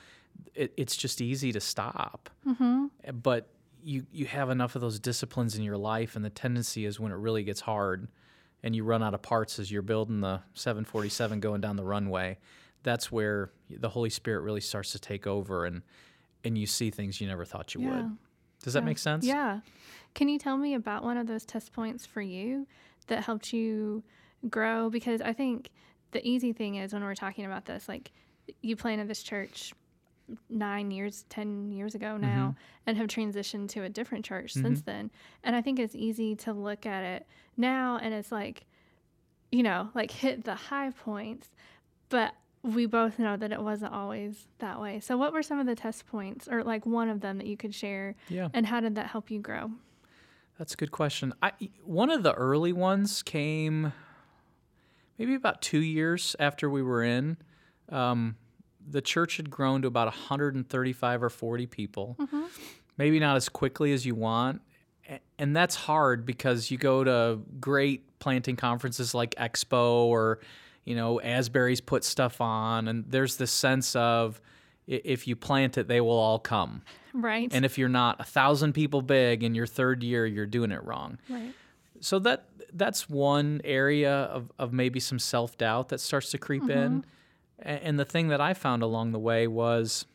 [0.54, 2.28] it, it's just easy to stop.
[2.46, 2.86] Mm-hmm.
[3.22, 3.48] but
[3.86, 7.12] you you have enough of those disciplines in your life and the tendency is when
[7.12, 8.08] it really gets hard
[8.62, 12.36] and you run out of parts as you're building the 747 going down the runway
[12.82, 15.82] that's where the holy spirit really starts to take over and
[16.44, 17.90] and you see things you never thought you Yeah.
[17.96, 18.16] would
[18.62, 18.86] does that Yeah.
[18.86, 19.60] make sense Yeah.
[20.14, 22.66] Can you tell me about one of those test points for you
[23.06, 24.02] that helped you
[24.48, 24.88] grow?
[24.88, 25.70] Because I think
[26.12, 28.12] the easy thing is when we're talking about this, like
[28.62, 29.74] you planted this church
[30.48, 35.10] nine years, 10 years ago now, and have transitioned to a different church since then.
[35.44, 38.64] And I think it's easy to look at it now and it's like,
[39.52, 41.48] you know, like hit the high points,
[42.08, 44.98] but we both know that it wasn't always that way.
[45.00, 47.56] So, what were some of the test points, or like one of them that you
[47.56, 48.16] could share?
[48.28, 49.70] yeah And how did that help you grow?
[50.58, 51.32] That's a good question.
[51.42, 51.52] I
[51.84, 53.92] one of the early ones came
[55.18, 57.36] maybe about two years after we were in.
[57.88, 58.36] Um,
[58.88, 62.16] the church had grown to about 135 or 40 people.
[62.18, 62.44] Mm-hmm.
[62.98, 64.62] Maybe not as quickly as you want,
[65.38, 70.40] and that's hard because you go to great planting conferences like Expo or
[70.84, 74.40] you know Asbury's put stuff on, and there's this sense of
[74.86, 76.82] if you plant it, they will all come.
[77.12, 77.48] Right.
[77.52, 80.82] And if you're not a thousand people big in your third year, you're doing it
[80.84, 81.18] wrong.
[81.28, 81.52] right.
[82.00, 86.62] So that that's one area of, of maybe some self doubt that starts to creep
[86.62, 86.70] mm-hmm.
[86.70, 87.04] in.
[87.58, 90.06] And the thing that I found along the way was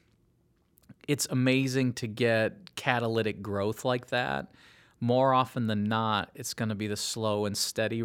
[1.07, 4.51] it's amazing to get catalytic growth like that.
[4.99, 8.03] More often than not, it's going to be the slow and steady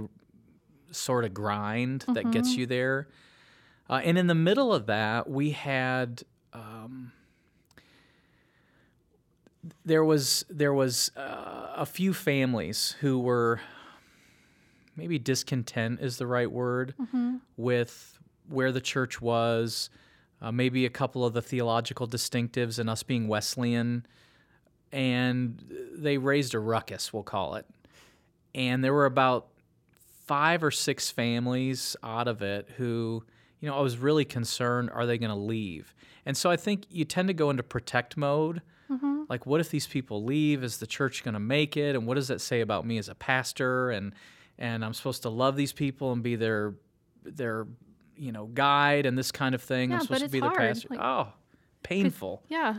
[0.91, 3.09] sort of grind that gets you there.
[3.89, 6.23] Uh, and in the middle of that, we had
[6.55, 7.13] um,
[9.85, 13.61] there was there was uh, a few families who were
[14.97, 16.95] maybe discontent is the right word
[17.57, 18.16] with
[18.49, 19.91] where the church was.
[20.41, 24.05] Uh, maybe a couple of the theological distinctives and us being Wesleyan,
[24.93, 25.65] and
[25.97, 27.67] they raised a ruckus, we'll call it.
[28.55, 29.49] And there were about
[30.27, 33.25] five or six families out of it who,
[33.61, 35.95] you know, I was really concerned are they going to leave?
[36.27, 38.61] And so I think you tend to go into protect mode.
[39.29, 40.63] Like, what if these people leave?
[40.63, 41.97] Is the church going to make it?
[41.97, 43.91] And what does that say about me as a pastor?
[43.91, 44.13] And
[44.59, 46.75] and I'm supposed to love these people and be their
[47.25, 47.67] their
[48.17, 49.91] you know guide and this kind of thing.
[49.91, 50.89] Yeah, I'm but supposed to it's be hard, pastor.
[50.91, 51.29] like- oh,
[51.83, 52.43] painful.
[52.49, 52.77] Yeah.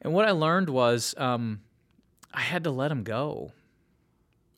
[0.00, 1.60] And what I learned was um,
[2.34, 3.52] I had to let him go.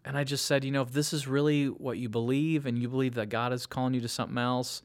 [0.06, 2.88] And I just said, you know, if this is really what you believe and you
[2.88, 4.82] believe that God is calling you to something else,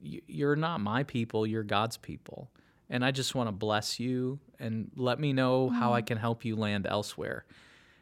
[0.00, 2.50] you're not my people, you're God's people.
[2.90, 6.44] And I just want to bless you and let me know how I can help
[6.44, 7.44] you land elsewhere.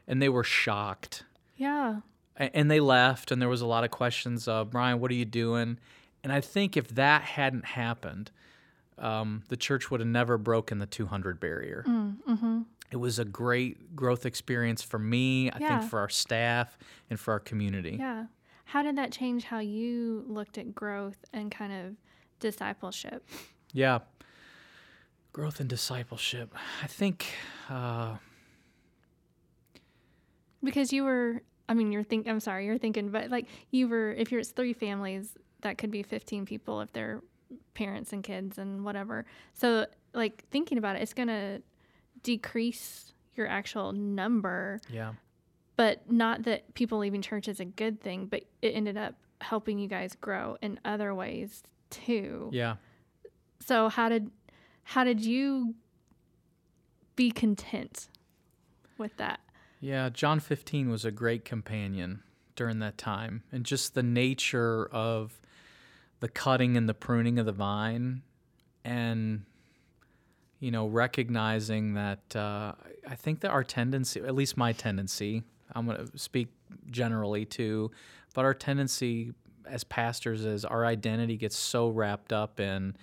[0.06, 1.24] And they were shocked.
[1.56, 2.00] Yeah.
[2.36, 5.24] And they left, and there was a lot of questions of, Brian, what are you
[5.24, 5.78] doing?
[6.24, 8.30] And I think if that hadn't happened,
[8.98, 11.84] um, the church would have never broken the 200 barrier.
[11.86, 12.62] mm-hmm.
[12.90, 15.78] It was a great growth experience for me, I Yeah.
[15.80, 16.78] think for our staff
[17.10, 17.96] and for our community.
[18.00, 18.26] Yeah.
[18.64, 21.96] How did that change how you looked at growth and kind of
[22.40, 23.26] discipleship?
[23.72, 23.98] Yeah.
[25.32, 26.54] Growth and discipleship.
[26.82, 27.26] I think
[27.68, 28.16] uh,
[30.64, 34.12] Because you were, I mean, you're thinking, I'm sorry, you're thinking, but like you were,
[34.12, 37.22] if you're, it's three families, that could be 15 people if they're
[37.74, 39.24] parents and kids and whatever.
[39.54, 41.62] So, like, thinking about it, it's going to
[42.22, 45.12] decrease your actual number, yeah.
[45.76, 49.78] but not that people leaving church is a good thing, but it ended up helping
[49.78, 52.50] you guys grow in other ways too.
[52.52, 52.76] Yeah.
[53.64, 54.30] So, how did,
[54.82, 55.74] how did you
[57.16, 58.08] be content
[58.96, 59.40] with that?
[59.80, 62.22] Yeah, John 15 was a great companion
[62.56, 63.44] during that time.
[63.52, 65.40] And just the nature of
[66.20, 68.22] the cutting and the pruning of the vine
[68.84, 69.44] and
[70.60, 72.72] you know recognizing that uh,
[73.08, 76.48] I think that our tendency, at least my tendency, I'm going to speak
[76.90, 77.90] generally too,
[78.34, 79.32] but our tendency
[79.66, 82.96] as pastors is our identity gets so wrapped up in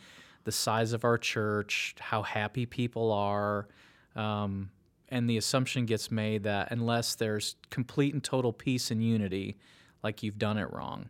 [0.43, 3.67] the size of our church, how happy people are,
[4.15, 4.69] um,
[5.09, 9.57] and the assumption gets made that unless there's complete and total peace and unity,
[10.03, 11.09] like you've done it wrong.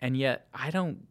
[0.00, 1.06] And yet, I don't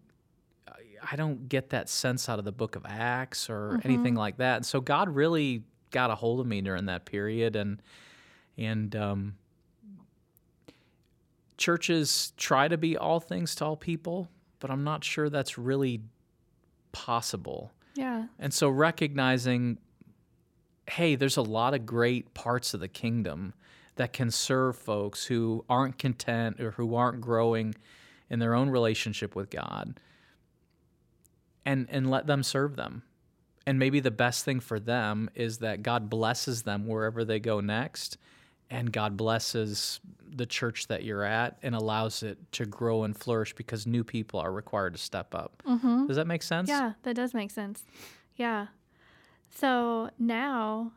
[1.09, 4.57] I don't get that sense out of the book of Acts or anything like that.
[4.57, 7.81] And so God really got a hold of me during that period and
[8.57, 9.35] and um,
[11.57, 16.01] churches try to be all things to all people, but I'm not sure that's really
[16.91, 17.71] possible.
[17.95, 18.25] Yeah.
[18.39, 19.77] And so recognizing,
[20.89, 23.53] hey, there's a lot of great parts of the kingdom
[23.95, 27.75] that can serve folks who aren't content or who aren't growing
[28.29, 29.99] in their own relationship with God
[31.67, 33.03] and and let them serve them.
[33.67, 37.59] And maybe the best thing for them is that God blesses them wherever they go
[37.59, 38.17] next
[38.69, 39.99] and God blesses
[40.29, 44.39] the church that you're at and allows it to grow and flourish because new people
[44.39, 45.61] are required to step up.
[45.67, 46.07] Mm-hmm.
[46.07, 46.69] Does that make sense?
[46.69, 47.83] Yeah, that does make sense.
[48.35, 48.67] Yeah.
[49.55, 50.91] So now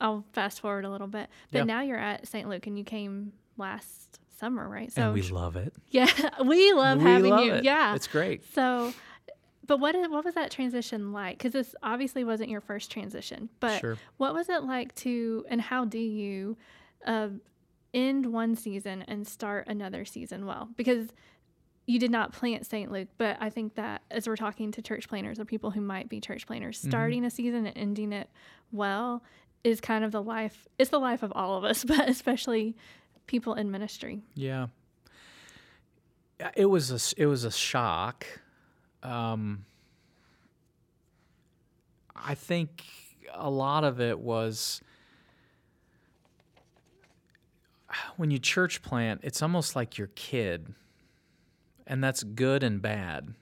[0.00, 1.64] I'll fast forward a little bit, but Yeah.
[1.64, 2.48] now you're at St.
[2.48, 4.90] Luke and you came last summer, right?
[4.92, 5.74] So and we love it.
[5.90, 6.08] yeah,
[6.44, 7.52] we love we having love you.
[7.54, 7.64] it.
[7.64, 7.94] Yeah.
[7.94, 8.42] It's great.
[8.54, 8.92] so,
[9.70, 11.38] but what is, what was that transition like?
[11.38, 13.96] Because this obviously wasn't your first transition, but Sure.
[14.16, 16.56] what was it like to, and how do you
[17.06, 17.28] uh,
[17.94, 20.68] end one season and start another season well?
[20.76, 21.10] Because
[21.86, 22.90] you did not plant St.
[22.90, 26.08] Luke, but I think that as we're talking to church planters or people who might
[26.08, 26.90] be church planters, Mm-hmm.
[26.90, 28.28] starting a season and ending it
[28.72, 29.22] well
[29.62, 32.74] is kind of the life, it's the life of all of us, but especially
[33.28, 34.22] people in ministry.
[34.34, 34.66] Yeah.
[36.56, 38.26] It was a it was a shock.
[39.02, 39.64] Um,
[42.14, 42.84] I think
[43.32, 44.80] a lot of it was
[48.16, 50.74] when you church plant, it's almost like your kid,
[51.86, 53.34] and that's good and bad.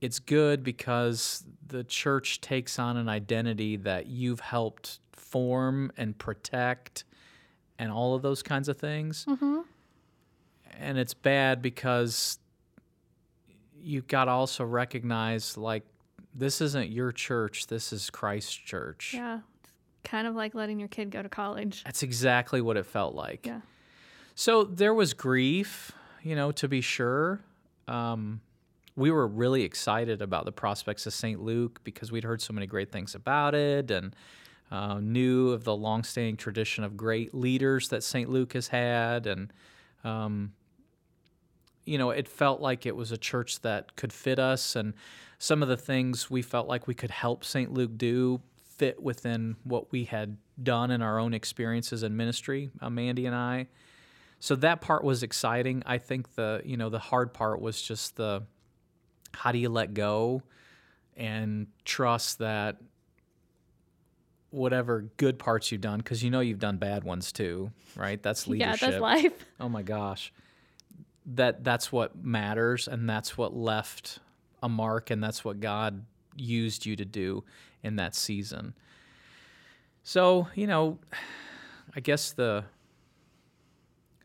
[0.00, 7.04] It's good because the church takes on an identity that you've helped form and protect
[7.78, 9.24] and all of those kinds of things.
[9.26, 9.60] Mm-hmm.
[10.78, 12.38] And it's bad because
[13.86, 15.84] you've got to also recognize like
[16.34, 19.12] this isn't your church, this is Christ's church.
[19.14, 19.40] Yeah.
[19.62, 19.72] It's
[20.02, 21.84] kind of like letting your kid go to college.
[21.84, 23.46] That's exactly what it felt like.
[23.46, 23.60] Yeah.
[24.34, 27.40] So there was grief, you know, to be sure.
[27.86, 28.40] Um,
[28.96, 31.40] we were really excited about the prospects of St.
[31.40, 34.16] Luke because we'd heard so many great things about it and
[34.70, 38.28] uh, knew of the longstanding tradition of great leaders that St.
[38.28, 39.26] Luke has had.
[39.26, 39.52] And,
[40.02, 40.52] um,
[41.86, 44.76] you know, it felt like it was a church that could fit us.
[44.76, 44.92] And
[45.38, 47.72] some of the things we felt like we could help St.
[47.72, 48.40] Luke do
[48.76, 53.34] fit within what we had done in our own experiences in ministry, uh, Mandy and
[53.34, 53.68] I.
[54.40, 55.82] So that part was exciting.
[55.86, 58.42] I think the you know the hard part was just the
[59.32, 60.42] how do you let go
[61.16, 62.76] and trust that
[64.50, 68.22] whatever good parts you've done because you know you've done bad ones too, right?
[68.22, 68.80] That's leadership.
[68.82, 69.46] Yeah, that's life.
[69.58, 70.32] Oh my gosh.
[71.26, 74.20] That that's what matters and that's what left
[74.62, 76.04] a mark and that's what God
[76.36, 77.42] used you to do
[77.82, 78.74] in that season.
[80.04, 80.98] So, you know,
[81.96, 82.64] I guess the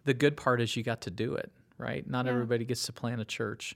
[0.04, 2.08] the good part is you got to do it, right?
[2.08, 2.32] Not Yeah.
[2.34, 3.76] everybody gets to plant a church.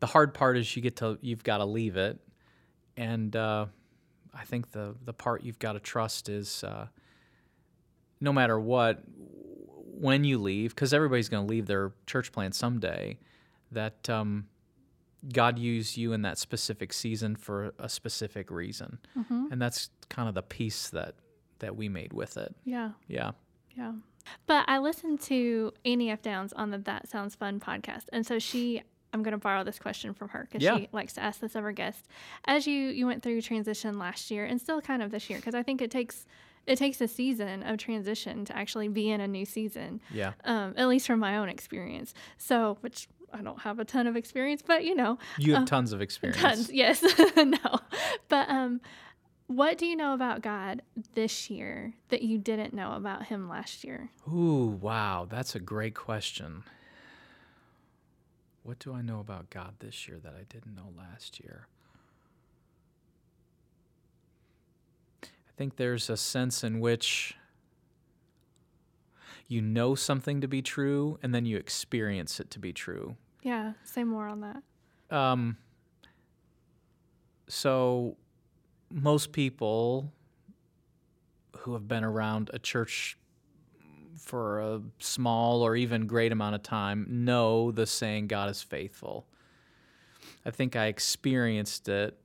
[0.00, 2.18] The hard part is you get to you've got to leave it,
[2.96, 3.66] and uh,
[4.32, 6.86] I think the the part you've got to trust is uh,
[8.20, 9.02] no matter what,
[10.00, 13.18] when you leave, because everybody's going to leave their church plant someday,
[13.72, 14.46] that um,
[15.32, 20.28] God used you in that specific season for a specific reason, hmm and that's kind
[20.28, 21.14] of the piece that
[21.58, 22.54] that we made with it.
[22.64, 22.92] Yeah.
[23.08, 23.32] Yeah.
[23.76, 23.92] Yeah.
[24.46, 26.22] But I listened to Annie F.
[26.22, 28.04] Downs on the That Sounds Fun podcast.
[28.12, 28.82] And so she,
[29.12, 30.76] I'm going to borrow this question from her because Yeah.
[30.78, 32.08] she likes to ask this of her guests.
[32.46, 35.54] As you, you went through transition last year and still kind of this year, because
[35.54, 36.24] I think it takes,
[36.70, 40.32] it takes a season of transition to actually be in a new season, Yeah.
[40.44, 42.14] um, at least from my own experience.
[42.38, 45.66] So, which I don't have a ton of experience, but you know, You have Uh,
[45.66, 46.40] tons of experience.
[46.40, 47.02] Tons, yes.
[47.36, 47.78] no.
[48.28, 48.80] But um
[49.46, 50.82] what do you know about God
[51.14, 54.10] this year that you didn't know about him last year?
[54.32, 56.62] Ooh, wow, that's a great question.
[58.62, 61.66] What do I know about God this year that I didn't know last year?
[65.60, 67.34] Think there's a sense in which
[69.46, 73.14] you know something to be true and then you experience it to be true.
[73.42, 75.14] Yeah, say more on that.
[75.14, 75.58] Um,
[77.46, 78.16] so,
[78.90, 80.10] most people
[81.58, 83.18] who have been around a church
[84.16, 89.26] for a small or even great amount of time know the saying, God is faithful.
[90.46, 92.18] I think I experienced it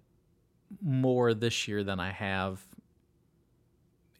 [0.81, 2.65] more this year than I have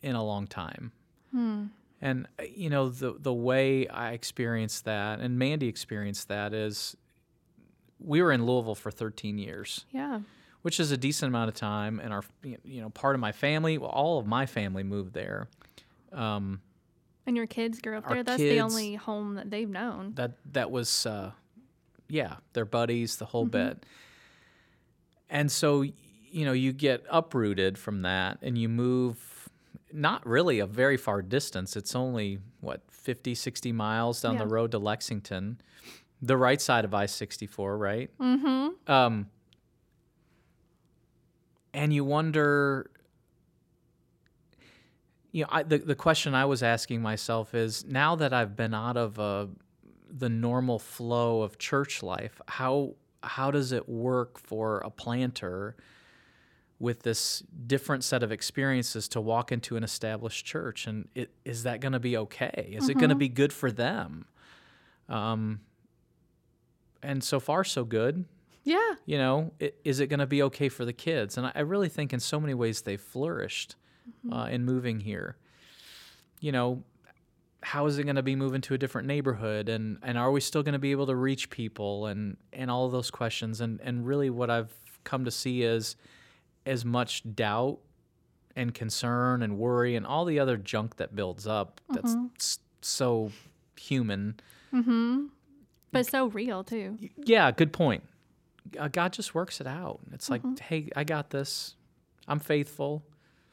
[0.06, 0.92] in a long time.
[1.32, 1.66] Hmm.
[2.02, 6.96] And uh, you know the the way I experienced that, and Mandy experienced that, is
[8.00, 10.20] we were in Louisville for 13 years, Yeah.
[10.62, 12.00] which is a decent amount of time.
[12.00, 15.48] And our you know part of my family, well, all of my family moved there.
[16.12, 16.62] Um,
[17.26, 18.24] And your kids grew up there.
[18.24, 20.14] That's the only home that they've known.
[20.16, 21.32] that that was uh,
[22.08, 23.84] yeah, their buddies, the whole bit.
[25.30, 29.18] And so you know you get uprooted from that, and you move
[29.96, 31.76] not really a very far distance.
[31.76, 34.40] It's only what 50, 60 miles down Yeah.
[34.44, 35.60] the road to Lexington,
[36.22, 38.10] the right side of I sixty four, right?
[38.20, 38.92] Mm-hmm.
[38.92, 39.30] Um,
[41.74, 42.90] and you wonder,
[45.32, 48.74] you know, I, the the question I was asking myself is now that I've been
[48.74, 49.48] out of uh,
[50.10, 55.76] the normal flow of church life, how how does it work for a planter
[56.80, 61.64] with this different set of experiences to walk into an established church, and it, is
[61.64, 62.70] that going to be okay?
[62.74, 64.26] Is it going to be good for them?
[65.08, 65.62] Um,
[67.02, 68.26] and so far, so good.
[68.64, 68.96] Yeah.
[69.06, 71.38] you know i- is it going to be okay for the kids?
[71.38, 73.76] And I, I really think in so many ways they've flourished
[74.32, 75.38] uh, in moving here.
[76.42, 76.84] You know
[77.62, 79.70] how is it going to be moving to a different neighborhood?
[79.70, 82.08] And and are we still going to be able to reach people?
[82.08, 83.62] And and all of those questions.
[83.62, 85.96] And and really what i've come to see is
[86.66, 87.80] as much doubt
[88.56, 93.32] and concern and worry and all the other junk that builds up that's s- so
[93.78, 94.36] human
[94.74, 95.26] Mm-hmm.
[95.92, 96.98] But so real too.
[97.16, 98.04] yeah, good point.
[98.78, 100.00] Uh, God just works it out.
[100.12, 101.76] It's like, hey, I got this.
[102.28, 103.02] I'm faithful.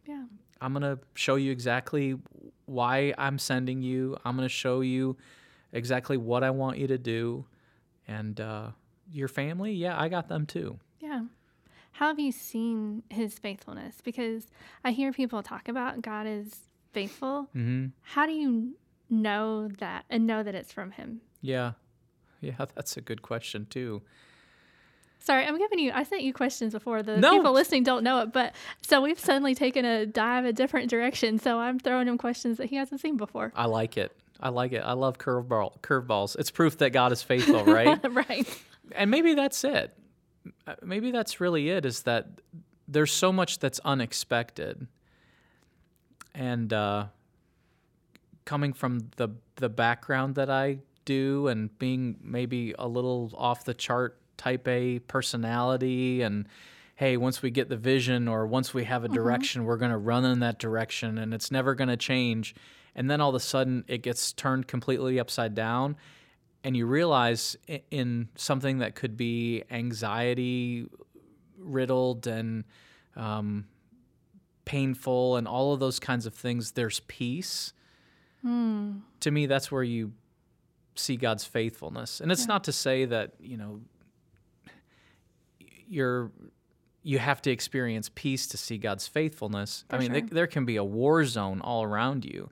[0.05, 0.25] Yeah.
[0.61, 2.17] I'm going to show you exactly
[2.67, 4.17] why I'm sending you.
[4.25, 5.17] I'm going to show you
[5.73, 7.45] exactly what I want you to do.
[8.09, 8.71] And uh,
[9.13, 10.81] your family, yeah, I got them too.
[10.99, 11.23] Yeah.
[11.93, 13.97] How have you seen his faithfulness?
[14.03, 14.47] Because
[14.85, 16.53] I hear people talk about God is
[16.93, 17.49] faithful.
[17.53, 18.75] hmm How do you
[19.11, 21.21] know that and know that it's from him?
[21.41, 21.73] Yeah.
[22.41, 24.03] Yeah, that's a good question too.
[25.21, 25.93] Sorry, I'm giving you.
[25.95, 27.01] I sent you questions before.
[27.05, 27.31] The No.
[27.37, 31.39] people listening don't know it, but so we've suddenly taken a dive a different direction.
[31.39, 33.53] So I'm throwing him questions that he hasn't seen before.
[33.55, 34.11] I like it.
[34.41, 34.83] I like it.
[34.85, 36.37] I love curveball curveballs.
[36.41, 38.01] It's proof that God is faithful, right?
[38.11, 38.63] right.
[38.97, 39.97] and maybe that's it.
[40.67, 42.27] Uh, maybe that's really it is that
[42.89, 44.87] there's so much that's unexpected.
[46.35, 47.07] And uh,
[48.45, 53.75] coming from the the background that I do and being maybe a little off the
[53.75, 56.49] chart type A personality and
[56.97, 59.99] hey once we get the vision or once we have a direction we're going to
[59.99, 62.55] run in that direction and it's never going to change.
[62.95, 65.97] And then all of a sudden it gets turned completely upside down
[66.65, 67.57] and you realize
[67.91, 70.87] in something that could be anxiety
[71.59, 72.65] riddled and
[73.17, 73.67] um,
[74.65, 77.73] painful and all of those kinds of things there's peace.
[79.21, 80.13] To me that's where you
[80.95, 82.21] see god's faithfulness.
[82.21, 83.81] And it's not to say that you know
[85.89, 86.31] you're
[87.05, 89.85] you have to experience peace to see god's faithfulness.
[89.91, 90.21] I mean sure.
[90.21, 92.51] there, there can be a war zone all around you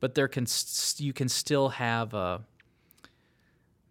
[0.00, 2.40] but there can s- you can still have a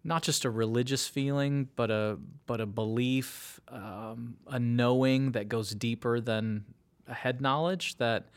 [0.02, 5.74] not just a religious feeling, but a but a belief, um, a knowing that goes
[5.74, 6.64] deeper than
[7.06, 8.28] a head knowledge that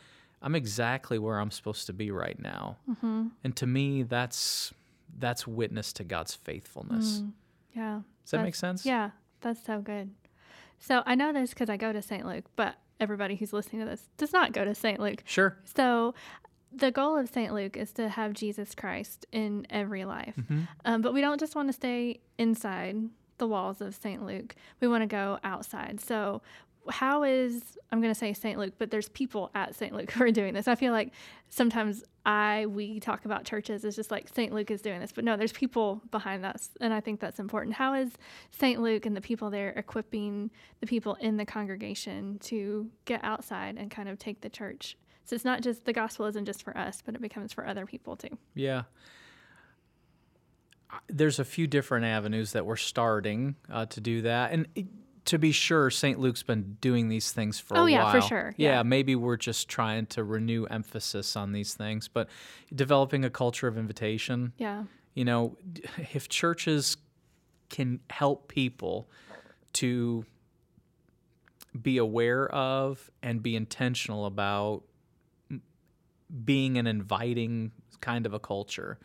[0.42, 2.76] I'm exactly where I'm supposed to be right now.
[2.90, 3.28] Mm-hmm.
[3.42, 4.74] And to me, that's
[5.18, 7.22] that's witness to God's faithfulness.
[7.74, 8.00] Yeah.
[8.24, 8.84] Does that make sense?
[8.84, 9.10] Yeah,
[9.40, 10.10] that's so good.
[10.78, 12.26] So I know this because I go to St.
[12.26, 15.00] Luke, but everybody who's listening to this does not go to St.
[15.00, 15.22] Luke.
[15.24, 15.56] Sure.
[15.76, 16.14] So
[16.74, 17.52] the goal of St.
[17.52, 20.34] Luke is to have Jesus Christ in every life.
[20.38, 20.60] Mm-hmm.
[20.84, 22.96] Um, but we don't just want to stay inside
[23.38, 24.24] the walls of St.
[24.24, 26.00] Luke, we want to go outside.
[26.00, 26.42] So,
[26.90, 28.58] how is, I'm going to say St.
[28.58, 29.94] Luke, but there's people at St.
[29.94, 30.68] Luke who are doing this.
[30.68, 31.12] I feel like
[31.48, 34.52] sometimes I, we talk about churches as just like St.
[34.52, 36.70] Luke is doing this, but no, there's people behind us.
[36.80, 37.74] And I think that's important.
[37.74, 38.12] How is
[38.50, 38.82] St.
[38.82, 40.50] Luke and the people there equipping
[40.80, 44.96] the people in the congregation to get outside and kind of take the church?
[45.24, 47.86] So it's not just the gospel isn't just for us, but it becomes for other
[47.86, 48.36] people too.
[48.54, 48.82] Yeah.
[51.08, 54.86] There's a few different avenues that we're starting uh, to do that, and it,
[55.24, 56.20] to be sure, St.
[56.20, 58.12] Luke's been doing these things for Oh, a yeah, while.
[58.12, 58.82] Oh, yeah, for sure, Yeah, yeah.
[58.84, 62.28] maybe we're just trying to renew emphasis on these things, but
[62.74, 64.52] developing a culture of invitation.
[64.58, 64.84] Yeah.
[65.14, 65.56] You know,
[66.12, 66.96] if churches
[67.70, 69.08] can help people
[69.74, 70.24] to
[71.80, 74.84] be aware of and be intentional about
[76.44, 78.98] being an inviting kind of a culture.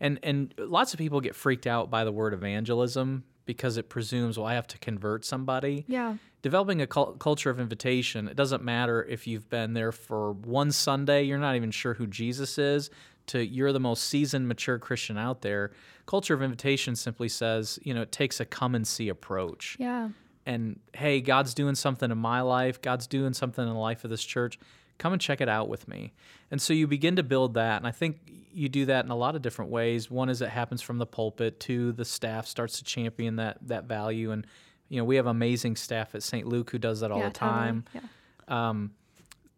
[0.00, 4.38] And and lots of people get freaked out by the word evangelism because it presumes
[4.38, 6.16] well I have to convert somebody Yeah.
[6.42, 10.70] developing a cul- culture of invitation it doesn't matter if you've been there for one
[10.70, 12.90] sunday you're not even sure who jesus is
[13.26, 15.72] to you're the most seasoned mature christian out there
[16.06, 20.10] culture of invitation simply says you know it takes a come and see approach Yeah.
[20.46, 24.10] and hey god's doing something in my life god's doing something in the life of
[24.10, 24.58] this church
[25.00, 26.12] come and check it out with me
[26.52, 28.18] and so you begin to build that and i think
[28.52, 31.06] you do that in a lot of different ways one is it happens from the
[31.06, 34.46] pulpit two the staff starts to champion that that value and
[34.88, 37.34] you know we have amazing staff at st luke who does that all yeah, the
[37.34, 38.10] time Totally.
[38.48, 38.68] Yeah.
[38.68, 38.90] um,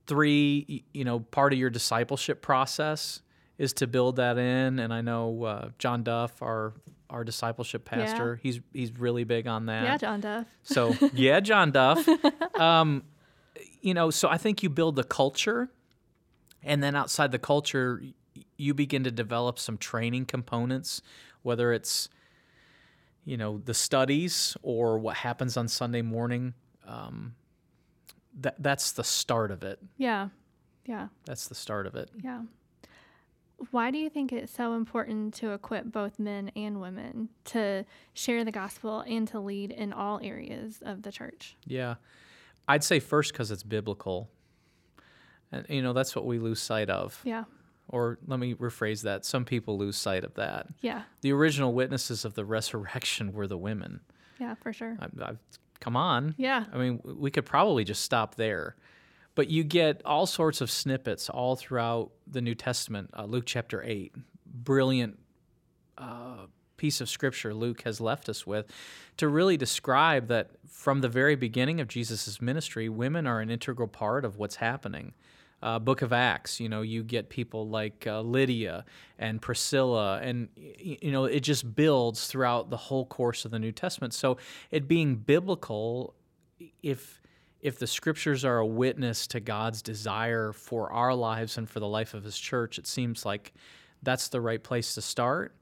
[0.07, 3.21] three you know part of your discipleship process
[3.59, 6.73] is to build that in and i know uh, john duff our
[7.11, 8.05] our discipleship Yeah.
[8.07, 10.47] pastor he's he's really big on that Yeah, John Duff.
[10.63, 12.07] so yeah, John Duff.
[12.59, 13.03] Um,
[13.81, 15.71] you know, so I think you build the culture,
[16.63, 18.03] and then outside the culture,
[18.57, 21.03] you begin to develop some training components,
[21.43, 22.09] whether it's
[23.25, 26.55] you know the studies or what happens on Sunday morning.
[26.87, 27.35] Um,
[28.41, 29.79] that that's the start of it.
[29.97, 30.29] Yeah.
[30.87, 31.09] Yeah.
[31.25, 32.11] That's the start of it.
[32.23, 32.43] Yeah.
[33.71, 38.45] Why do you think it's so important to equip both men and women to share
[38.45, 41.57] the gospel and to lead in all areas of the church?
[41.65, 41.95] Yeah,
[42.73, 44.31] I'd say first because it's biblical,
[45.51, 47.21] and you know that's what we lose sight of.
[47.23, 47.45] Yeah.
[47.89, 50.69] Or let me rephrase that: some people lose sight of that.
[50.81, 51.03] Yeah.
[51.21, 54.01] the original witnesses of the resurrection were the women.
[54.41, 54.97] Yeah, for sure.
[54.99, 55.33] I, I,
[55.81, 56.35] come on.
[56.39, 56.65] Yeah.
[56.73, 58.77] I mean, we could probably just stop there.
[59.35, 63.11] But you get all sorts of snippets all throughout the New Testament.
[63.15, 64.15] Uh, Luke chapter 8,
[64.47, 65.19] brilliant
[65.99, 66.47] uh,
[66.83, 68.67] piece of scripture Luke has left us with
[69.17, 73.87] to really describe that from the very beginning of Jesus' ministry, women are an integral
[73.87, 75.13] part of what's happening.
[75.63, 78.85] Uh, Book of Acts, you know, you get people like uh, Lydia
[79.17, 83.71] and Priscilla, and you know, it just builds throughout the whole course of the New
[83.71, 84.13] Testament.
[84.13, 84.39] So,
[84.73, 86.15] it being biblical,
[86.83, 87.21] if
[87.61, 91.87] if the scriptures are a witness to God's desire for our lives and for the
[91.87, 93.53] life of His church, it seems like
[94.03, 95.55] that's the right place to start.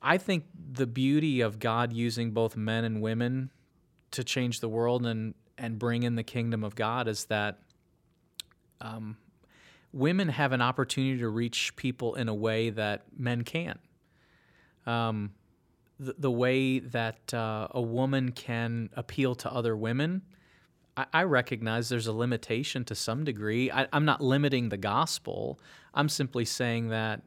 [0.00, 3.50] I think the beauty of God using both men and women
[4.12, 7.58] to change the world and and bring in the kingdom of God is that
[8.80, 9.16] um,
[9.92, 13.80] women have an opportunity to reach people in a way that men can't.
[14.86, 15.32] Um,
[15.98, 20.22] the, the way that uh, a woman can appeal to other women.
[20.96, 23.70] I, I recognize there's a limitation to some degree.
[23.70, 25.58] I, I'm not limiting the gospel.
[25.92, 27.22] I'm simply saying that,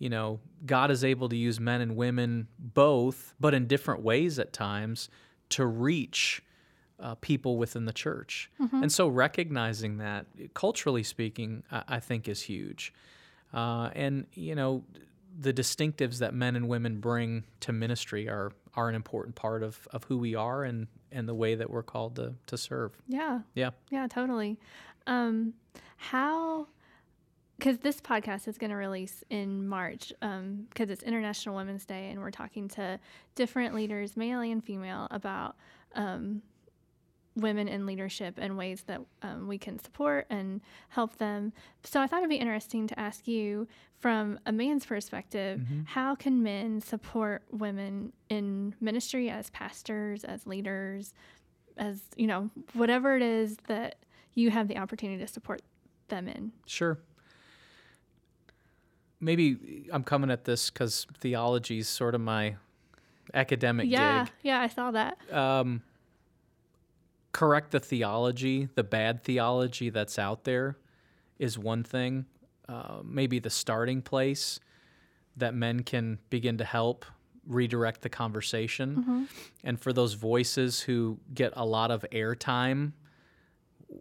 [0.00, 4.38] you know, God is able to use men and women both, but in different ways
[4.40, 5.08] at times
[5.50, 6.42] to reach
[6.98, 8.50] uh, people within the church.
[8.82, 12.92] And so recognizing that, culturally speaking, I, I think is huge.
[13.52, 14.84] Uh, and, you know,
[15.38, 19.86] the distinctives that men and women bring to ministry are, are an important part of,
[19.92, 22.92] of who we are and, and the way that we're called to, to serve.
[23.06, 23.40] Yeah.
[23.54, 23.70] Yeah.
[23.90, 24.58] Yeah, totally.
[25.06, 25.54] Um,
[25.96, 26.68] how,
[27.60, 32.18] because this podcast is going to release in March, because it's International Women's Day, and
[32.18, 32.98] we're talking to
[33.34, 35.56] different leaders, male and female, about
[35.94, 36.40] um,
[37.36, 41.52] women in leadership and ways that um, we can support and help them.
[41.84, 46.42] So I thought it'd be interesting to ask you, from a man's perspective, how can
[46.42, 51.12] men support women in ministry as pastors, as leaders,
[51.76, 53.96] as you know, whatever it is that
[54.32, 55.60] you have the opportunity to support
[56.08, 56.52] them in.
[56.64, 56.98] Sure.
[59.20, 62.56] Maybe I'm coming at this because theology is sort of my
[63.34, 64.32] academic yeah, gig.
[64.42, 65.18] yeah, I saw that.
[65.32, 65.82] um,
[67.32, 70.76] correct the theology, the bad theology that's out there
[71.38, 72.26] is one thing.
[72.68, 74.60] Uh, maybe the starting place
[75.36, 77.04] that men can begin to help
[77.46, 79.28] redirect the conversation.
[79.64, 82.92] And for those voices who get a lot of airtime,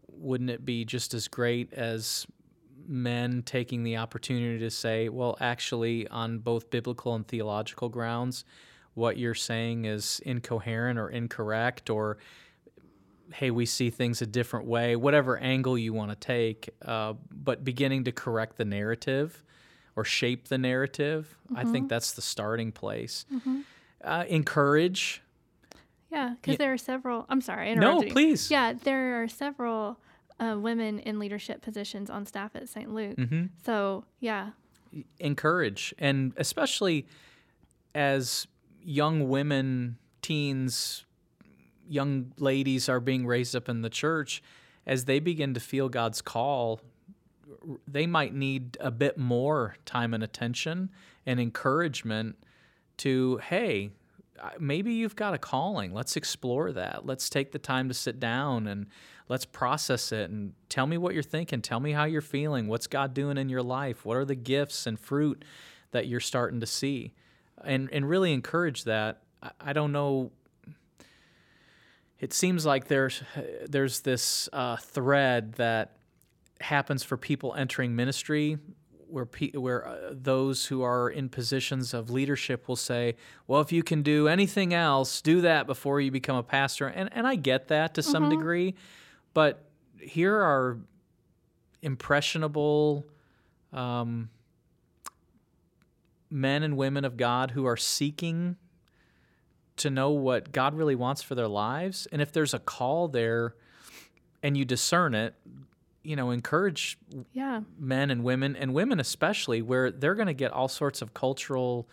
[0.07, 2.27] wouldn't it be just as great as
[2.89, 8.43] men taking the opportunity to say, well, actually, on both biblical and theological grounds,
[8.95, 12.17] what you're saying is incoherent or incorrect, or
[13.33, 17.63] hey, we see things a different way, whatever angle you want to take, uh, but
[17.63, 19.43] beginning to correct the narrative
[19.95, 23.25] or shape the narrative, I think that's the starting place.
[24.03, 25.21] Uh, encourage.
[26.11, 26.57] Yeah, because Yeah.
[26.57, 27.25] there are several.
[27.29, 27.69] I'm sorry.
[27.69, 28.49] I No, please.
[28.49, 29.99] Yeah, there are several
[30.39, 32.93] uh, women in leadership positions on staff at St.
[32.93, 33.17] Luke.
[33.17, 33.45] Mm-hmm.
[33.63, 34.51] So yeah,
[35.19, 37.05] encourage and especially
[37.93, 38.47] as
[38.83, 41.05] young women teens
[41.87, 44.41] young ladies are being raised up in the church
[44.85, 46.79] as they begin to feel god's call
[47.87, 50.89] they might need a bit more time and attention
[51.25, 52.35] and encouragement
[52.97, 53.91] to hey
[54.59, 55.93] maybe you've got a calling.
[55.93, 57.05] Let's explore that.
[57.05, 58.87] Let's take the time to sit down and
[59.27, 61.61] let's process it and tell me what you're thinking.
[61.61, 62.67] Tell me how you're feeling.
[62.67, 64.05] What's god doing in your life?
[64.05, 65.43] What are the gifts and fruit
[65.91, 67.13] that you're starting to see?
[67.63, 69.21] And and really encourage that.
[69.41, 70.31] I, I don't know.
[72.19, 73.21] It seems like there's
[73.67, 75.97] there's this uh, thread that
[76.61, 78.57] happens for people entering ministry
[79.09, 83.15] where pe- where uh, those who are in positions of leadership will say,
[83.47, 87.09] "Well, if you can do anything else, do that before you become a pastor." And
[87.13, 88.75] and I get that to some degree,
[89.33, 89.65] but
[89.99, 90.77] here are
[91.81, 93.05] impressionable
[93.73, 94.29] um,
[96.29, 98.57] men and women of God who are seeking
[99.77, 103.55] to know what God really wants for their lives, and if there's a call there,
[104.43, 105.35] and you discern it,
[106.09, 106.97] you know, encourage
[107.33, 111.13] yeah, men and women, and women especially, where they're going to get all sorts of
[111.13, 111.87] cultural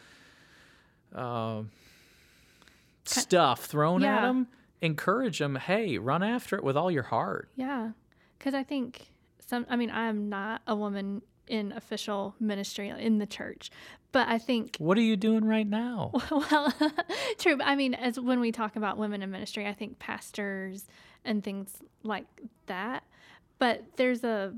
[1.14, 1.60] uh,
[3.04, 4.48] stuff thrown at them.
[4.80, 5.56] Encourage them.
[5.56, 7.50] Hey, run after it with all your heart.
[7.56, 7.90] yeah.
[8.38, 9.10] Because I think
[9.46, 9.66] some.
[9.68, 13.70] I mean, I am not a woman in official ministry in the church,
[14.12, 16.12] but I think What are you doing right now?
[16.30, 16.72] well,
[17.38, 17.58] true.
[17.62, 20.86] I mean, as when we talk about women in ministry, I think pastors
[21.22, 22.26] and things like
[22.64, 23.04] that.
[23.58, 24.54] But there's a,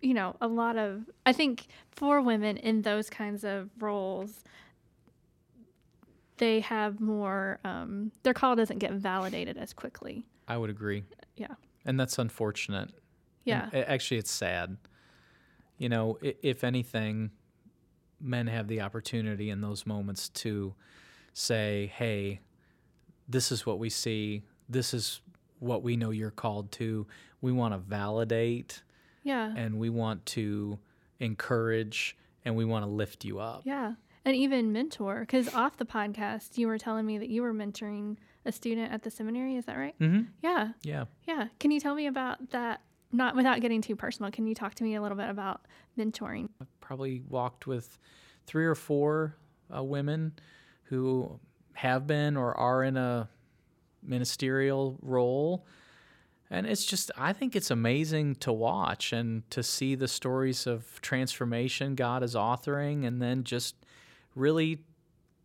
[0.00, 4.42] you know, a lot of, I think for women in those kinds of roles,
[6.38, 10.26] they have more, um, their call doesn't get validated as quickly.
[10.48, 11.04] I would agree,
[11.36, 11.54] Yeah.
[11.84, 12.90] and that's unfortunate.
[13.44, 13.70] Yeah.
[13.72, 14.76] And actually, it's sad.
[15.78, 17.30] You know, if anything,
[18.20, 20.74] men have the opportunity in those moments to
[21.32, 22.40] say, hey,
[23.28, 24.42] this is what we see.
[24.68, 25.20] This is
[25.58, 27.06] what we know you're called to.
[27.40, 28.82] We want to validate
[29.22, 29.52] Yeah.
[29.56, 30.78] and we want to
[31.18, 33.62] encourage and we want to lift you up.
[33.64, 33.94] Yeah.
[34.24, 38.16] And even mentor, because off the podcast, you were telling me that you were mentoring
[38.44, 39.56] a student at the seminary.
[39.56, 39.98] Is that right?
[40.00, 40.22] Mm-hmm.
[40.42, 40.68] Yeah.
[40.82, 41.04] Yeah.
[41.26, 41.48] Yeah.
[41.60, 42.80] Can you tell me about that?
[43.12, 44.32] Not without getting too personal.
[44.32, 45.62] Can you talk to me a little bit about
[45.96, 46.48] mentoring?
[46.60, 47.98] I probably walked with
[48.46, 49.36] three or four
[49.74, 50.32] uh, women
[50.84, 51.38] who
[51.74, 53.28] have been or are in a
[54.06, 55.66] ministerial role.
[56.48, 61.00] And it's just, I think it's amazing to watch and to see the stories of
[61.02, 63.74] transformation God is authoring and then just
[64.36, 64.78] really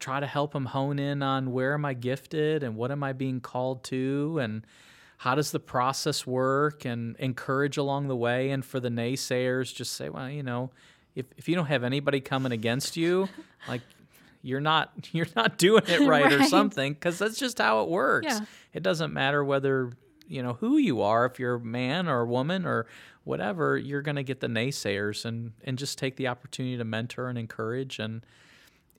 [0.02, 3.14] try to help them hone in on where am I gifted and what am I
[3.14, 4.66] being called to and
[5.18, 9.94] how does the process work and encourage along the way and for the naysayers just
[9.94, 10.72] say well you know
[11.14, 13.30] if, if you don't have anybody coming against you
[13.68, 13.82] like
[14.42, 16.34] you're not you're not doing it right, right.
[16.34, 18.28] or something because that's just how it works.
[18.28, 18.40] Yeah.
[18.74, 19.92] it doesn't matter whether
[20.28, 22.88] you know who you are if you're a man or a woman or
[23.24, 27.28] whatever you're going to get the naysayers and and just take the opportunity to mentor
[27.28, 28.26] and encourage and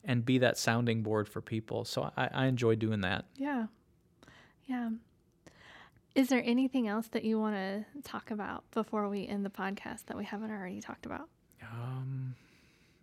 [0.05, 1.85] and be that sounding board for people.
[1.85, 3.25] So i, I enjoy doing that.
[3.35, 3.67] Yeah.
[4.65, 4.89] Yeah.
[6.13, 10.05] Is there anything else that you want to talk about before we end the podcast
[10.05, 11.29] that we haven't already talked about?
[11.61, 12.35] Um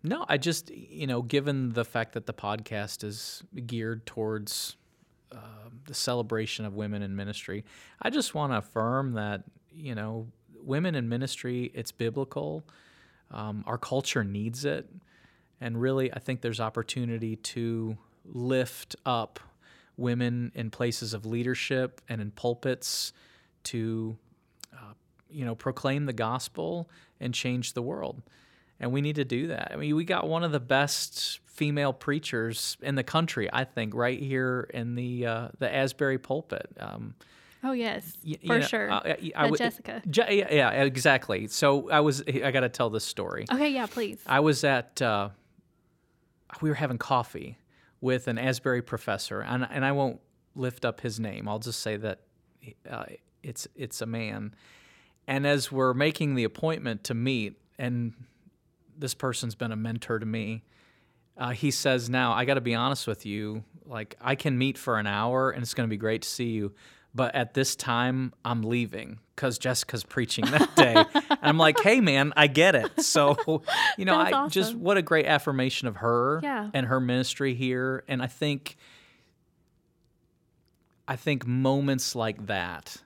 [0.03, 4.77] no i just you know given the fact that the podcast is geared towards
[5.33, 5.37] uh,
[5.87, 7.65] the celebration of women in ministry.
[8.03, 10.27] I just want to affirm that you know
[10.63, 12.65] women in ministry it's biblical.
[13.31, 14.89] Um, our culture needs it,
[15.61, 19.39] and really, I think there's opportunity to lift up
[19.97, 23.13] women in places of leadership and in pulpits
[23.65, 24.17] to
[24.75, 24.95] uh,
[25.31, 26.91] you know proclaim the gospel
[27.21, 28.21] and change the world
[28.81, 29.71] and we need to do that.
[29.73, 33.95] I mean, we got one of the best female preachers in the country, I think,
[33.95, 36.69] right here in the uh, the Asbury pulpit.
[36.81, 37.15] Um,
[37.63, 38.91] oh yes, y- for know, sure.
[38.91, 40.03] Uh, I, I, Jessica.
[40.09, 41.47] Je- yeah, yeah, exactly.
[41.49, 42.23] So I was.
[42.27, 43.45] I got to tell this story.
[43.53, 44.21] Okay, yeah, please.
[44.27, 45.01] I was at.
[45.03, 45.29] Uh,
[46.61, 47.59] we were having coffee
[48.01, 50.21] with an Asbury professor, and and I won't
[50.55, 51.47] lift up his name.
[51.47, 52.21] I'll just say that
[52.89, 53.05] uh,
[53.43, 54.55] it's it's a man.
[55.27, 58.15] And as we're making the appointment to meet, and
[59.01, 60.63] this person's been a mentor to me.
[61.37, 63.65] Uh, he says now I got to be honest with you.
[63.87, 66.51] Like I can meet for an hour and it's going to be great to see
[66.51, 66.73] you,
[67.15, 70.95] but at this time I'm leaving because Jessica's preaching that day.
[71.15, 72.91] and I'm like, hey man, I get it.
[73.11, 73.63] So
[73.97, 74.51] you know, I awesome.
[74.51, 76.71] just what a great affirmation of her yeah.
[76.73, 78.05] and her ministry here.
[78.07, 78.77] And I think
[81.09, 82.99] I think moments like that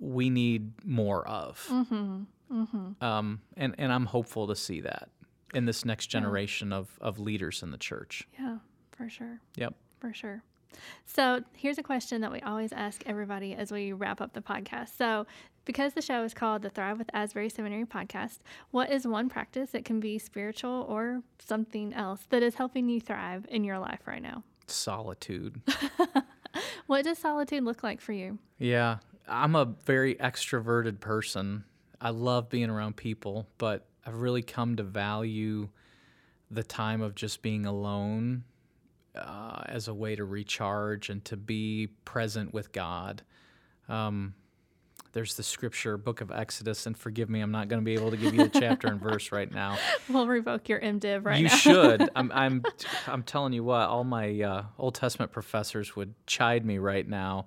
[0.00, 1.64] we need more of.
[1.70, 2.22] Mm-hmm.
[2.52, 3.04] Mm-hmm.
[3.04, 5.08] Um, and, and I'm hopeful to see that
[5.54, 6.78] in this next generation yeah.
[6.78, 8.28] of, of leaders in the church.
[8.38, 8.58] Yeah,
[8.92, 9.40] for sure.
[9.56, 9.74] Yep.
[10.00, 10.42] For sure.
[11.06, 14.96] So here's a question that we always ask everybody as we wrap up the podcast.
[14.96, 15.26] So,
[15.64, 18.38] because the show is called the Thrive with Asbury Seminary podcast,
[18.70, 23.00] what is one practice that can be spiritual or something else that is helping you
[23.00, 24.44] thrive in your life right now?
[24.66, 25.60] Solitude.
[26.86, 28.38] what does solitude look like for you?
[28.58, 31.64] Yeah, I'm a very extroverted person.
[32.00, 35.68] I love being around people, but I've really come to value
[36.50, 38.44] the time of just being alone
[39.14, 43.22] uh, as a way to recharge and to be present with God.
[43.88, 44.34] Um,
[45.12, 48.10] there's the scripture, book of Exodus, and forgive me, I'm not going to be able
[48.10, 49.78] to give you the chapter and verse right now.
[50.08, 51.52] We'll revoke your MDiv right you now.
[51.52, 52.10] You should.
[52.14, 52.62] I'm, I'm,
[53.06, 57.46] I'm telling you what, all my uh, Old Testament professors would chide me right now.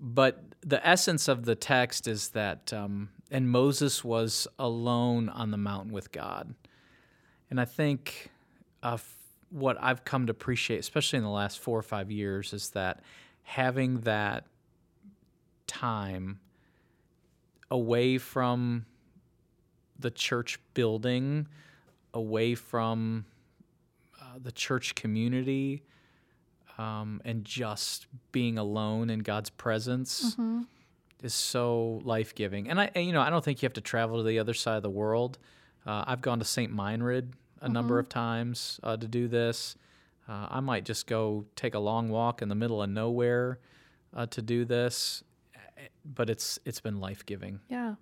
[0.00, 5.56] But the essence of the text is that um, and Moses was alone on the
[5.56, 6.54] mountain with God.
[7.50, 8.30] And I think
[8.82, 8.98] uh,
[9.48, 13.00] what I've come to appreciate, especially in the last four or five years, is that
[13.42, 14.44] having that
[15.66, 16.40] time
[17.70, 18.84] away from
[19.98, 21.48] the church building,
[22.12, 23.24] away from
[24.20, 25.82] uh, the church community,
[26.76, 30.34] um, and just being alone in God's presence.
[30.34, 30.62] Mm-hmm
[31.22, 32.68] is so life giving.
[32.68, 34.76] And I, you know, I don't think you have to travel to the other side
[34.76, 35.38] of the world.
[35.86, 36.74] Uh, I've gone to St.
[36.74, 37.72] Meinrad a mm-hmm.
[37.72, 39.76] number of times uh, to do this.
[40.28, 43.58] Uh, I might just go take a long walk in the middle of nowhere
[44.14, 45.24] uh, to do this,
[46.04, 47.60] but it's it's been life giving.
[47.68, 47.96] Yeah,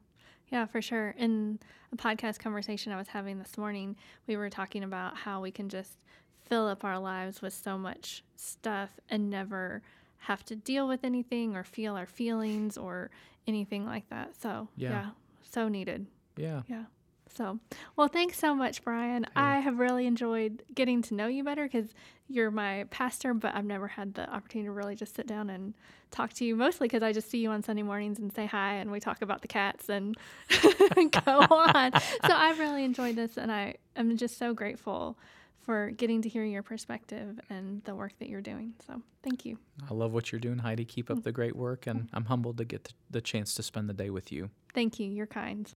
[0.50, 1.14] yeah, for sure.
[1.16, 1.58] In
[1.92, 3.96] a podcast conversation I was having this morning,
[4.26, 6.04] we were talking about how we can just
[6.46, 9.82] fill up our lives with so much stuff and never
[10.20, 13.10] have to deal with anything or feel our feelings or
[13.46, 14.40] anything like that.
[14.40, 15.06] So, yeah, yeah
[15.50, 16.06] so needed.
[16.36, 16.62] Yeah.
[16.68, 16.84] Yeah.
[17.32, 17.60] So,
[17.94, 19.22] well, thanks so much, Brian.
[19.22, 19.30] Hey.
[19.36, 21.94] I have really enjoyed getting to know you better because
[22.28, 25.74] you're my pastor, but I've never had the opportunity to really just sit down and
[26.10, 28.74] talk to you, mostly because I just see you on Sunday mornings and say hi
[28.74, 30.16] and we talk about the cats and
[30.94, 31.92] go on.
[32.26, 35.16] So, I've really enjoyed this and I am just so grateful
[35.60, 38.74] for getting to hear your perspective and the work that you're doing.
[38.86, 39.58] So thank you.
[39.88, 40.84] I love what you're doing, Heidi.
[40.84, 41.22] Keep up mm.
[41.22, 44.32] the great work, and I'm humbled to get the chance to spend the day with
[44.32, 44.50] you.
[44.74, 45.10] Thank you.
[45.10, 45.70] You're kind.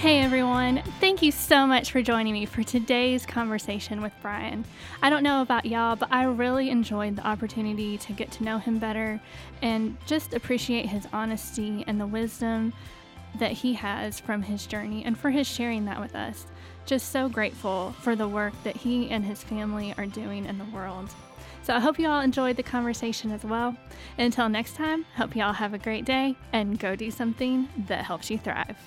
[0.00, 4.66] Hey everyone, thank you so much for joining me for today's conversation with Brian.
[5.02, 8.58] I don't know about y'all, but I really enjoyed the opportunity to get to know
[8.58, 9.18] him better
[9.62, 12.74] and just appreciate his honesty and the wisdom
[13.38, 16.46] that he has from his journey and for his sharing that with us.
[16.84, 20.64] Just so grateful for the work that he and his family are doing in the
[20.66, 21.10] world.
[21.62, 23.76] So I hope you all enjoyed the conversation as well.
[24.18, 28.04] Until next time, hope you all have a great day and go do something that
[28.04, 28.78] helps you thrive.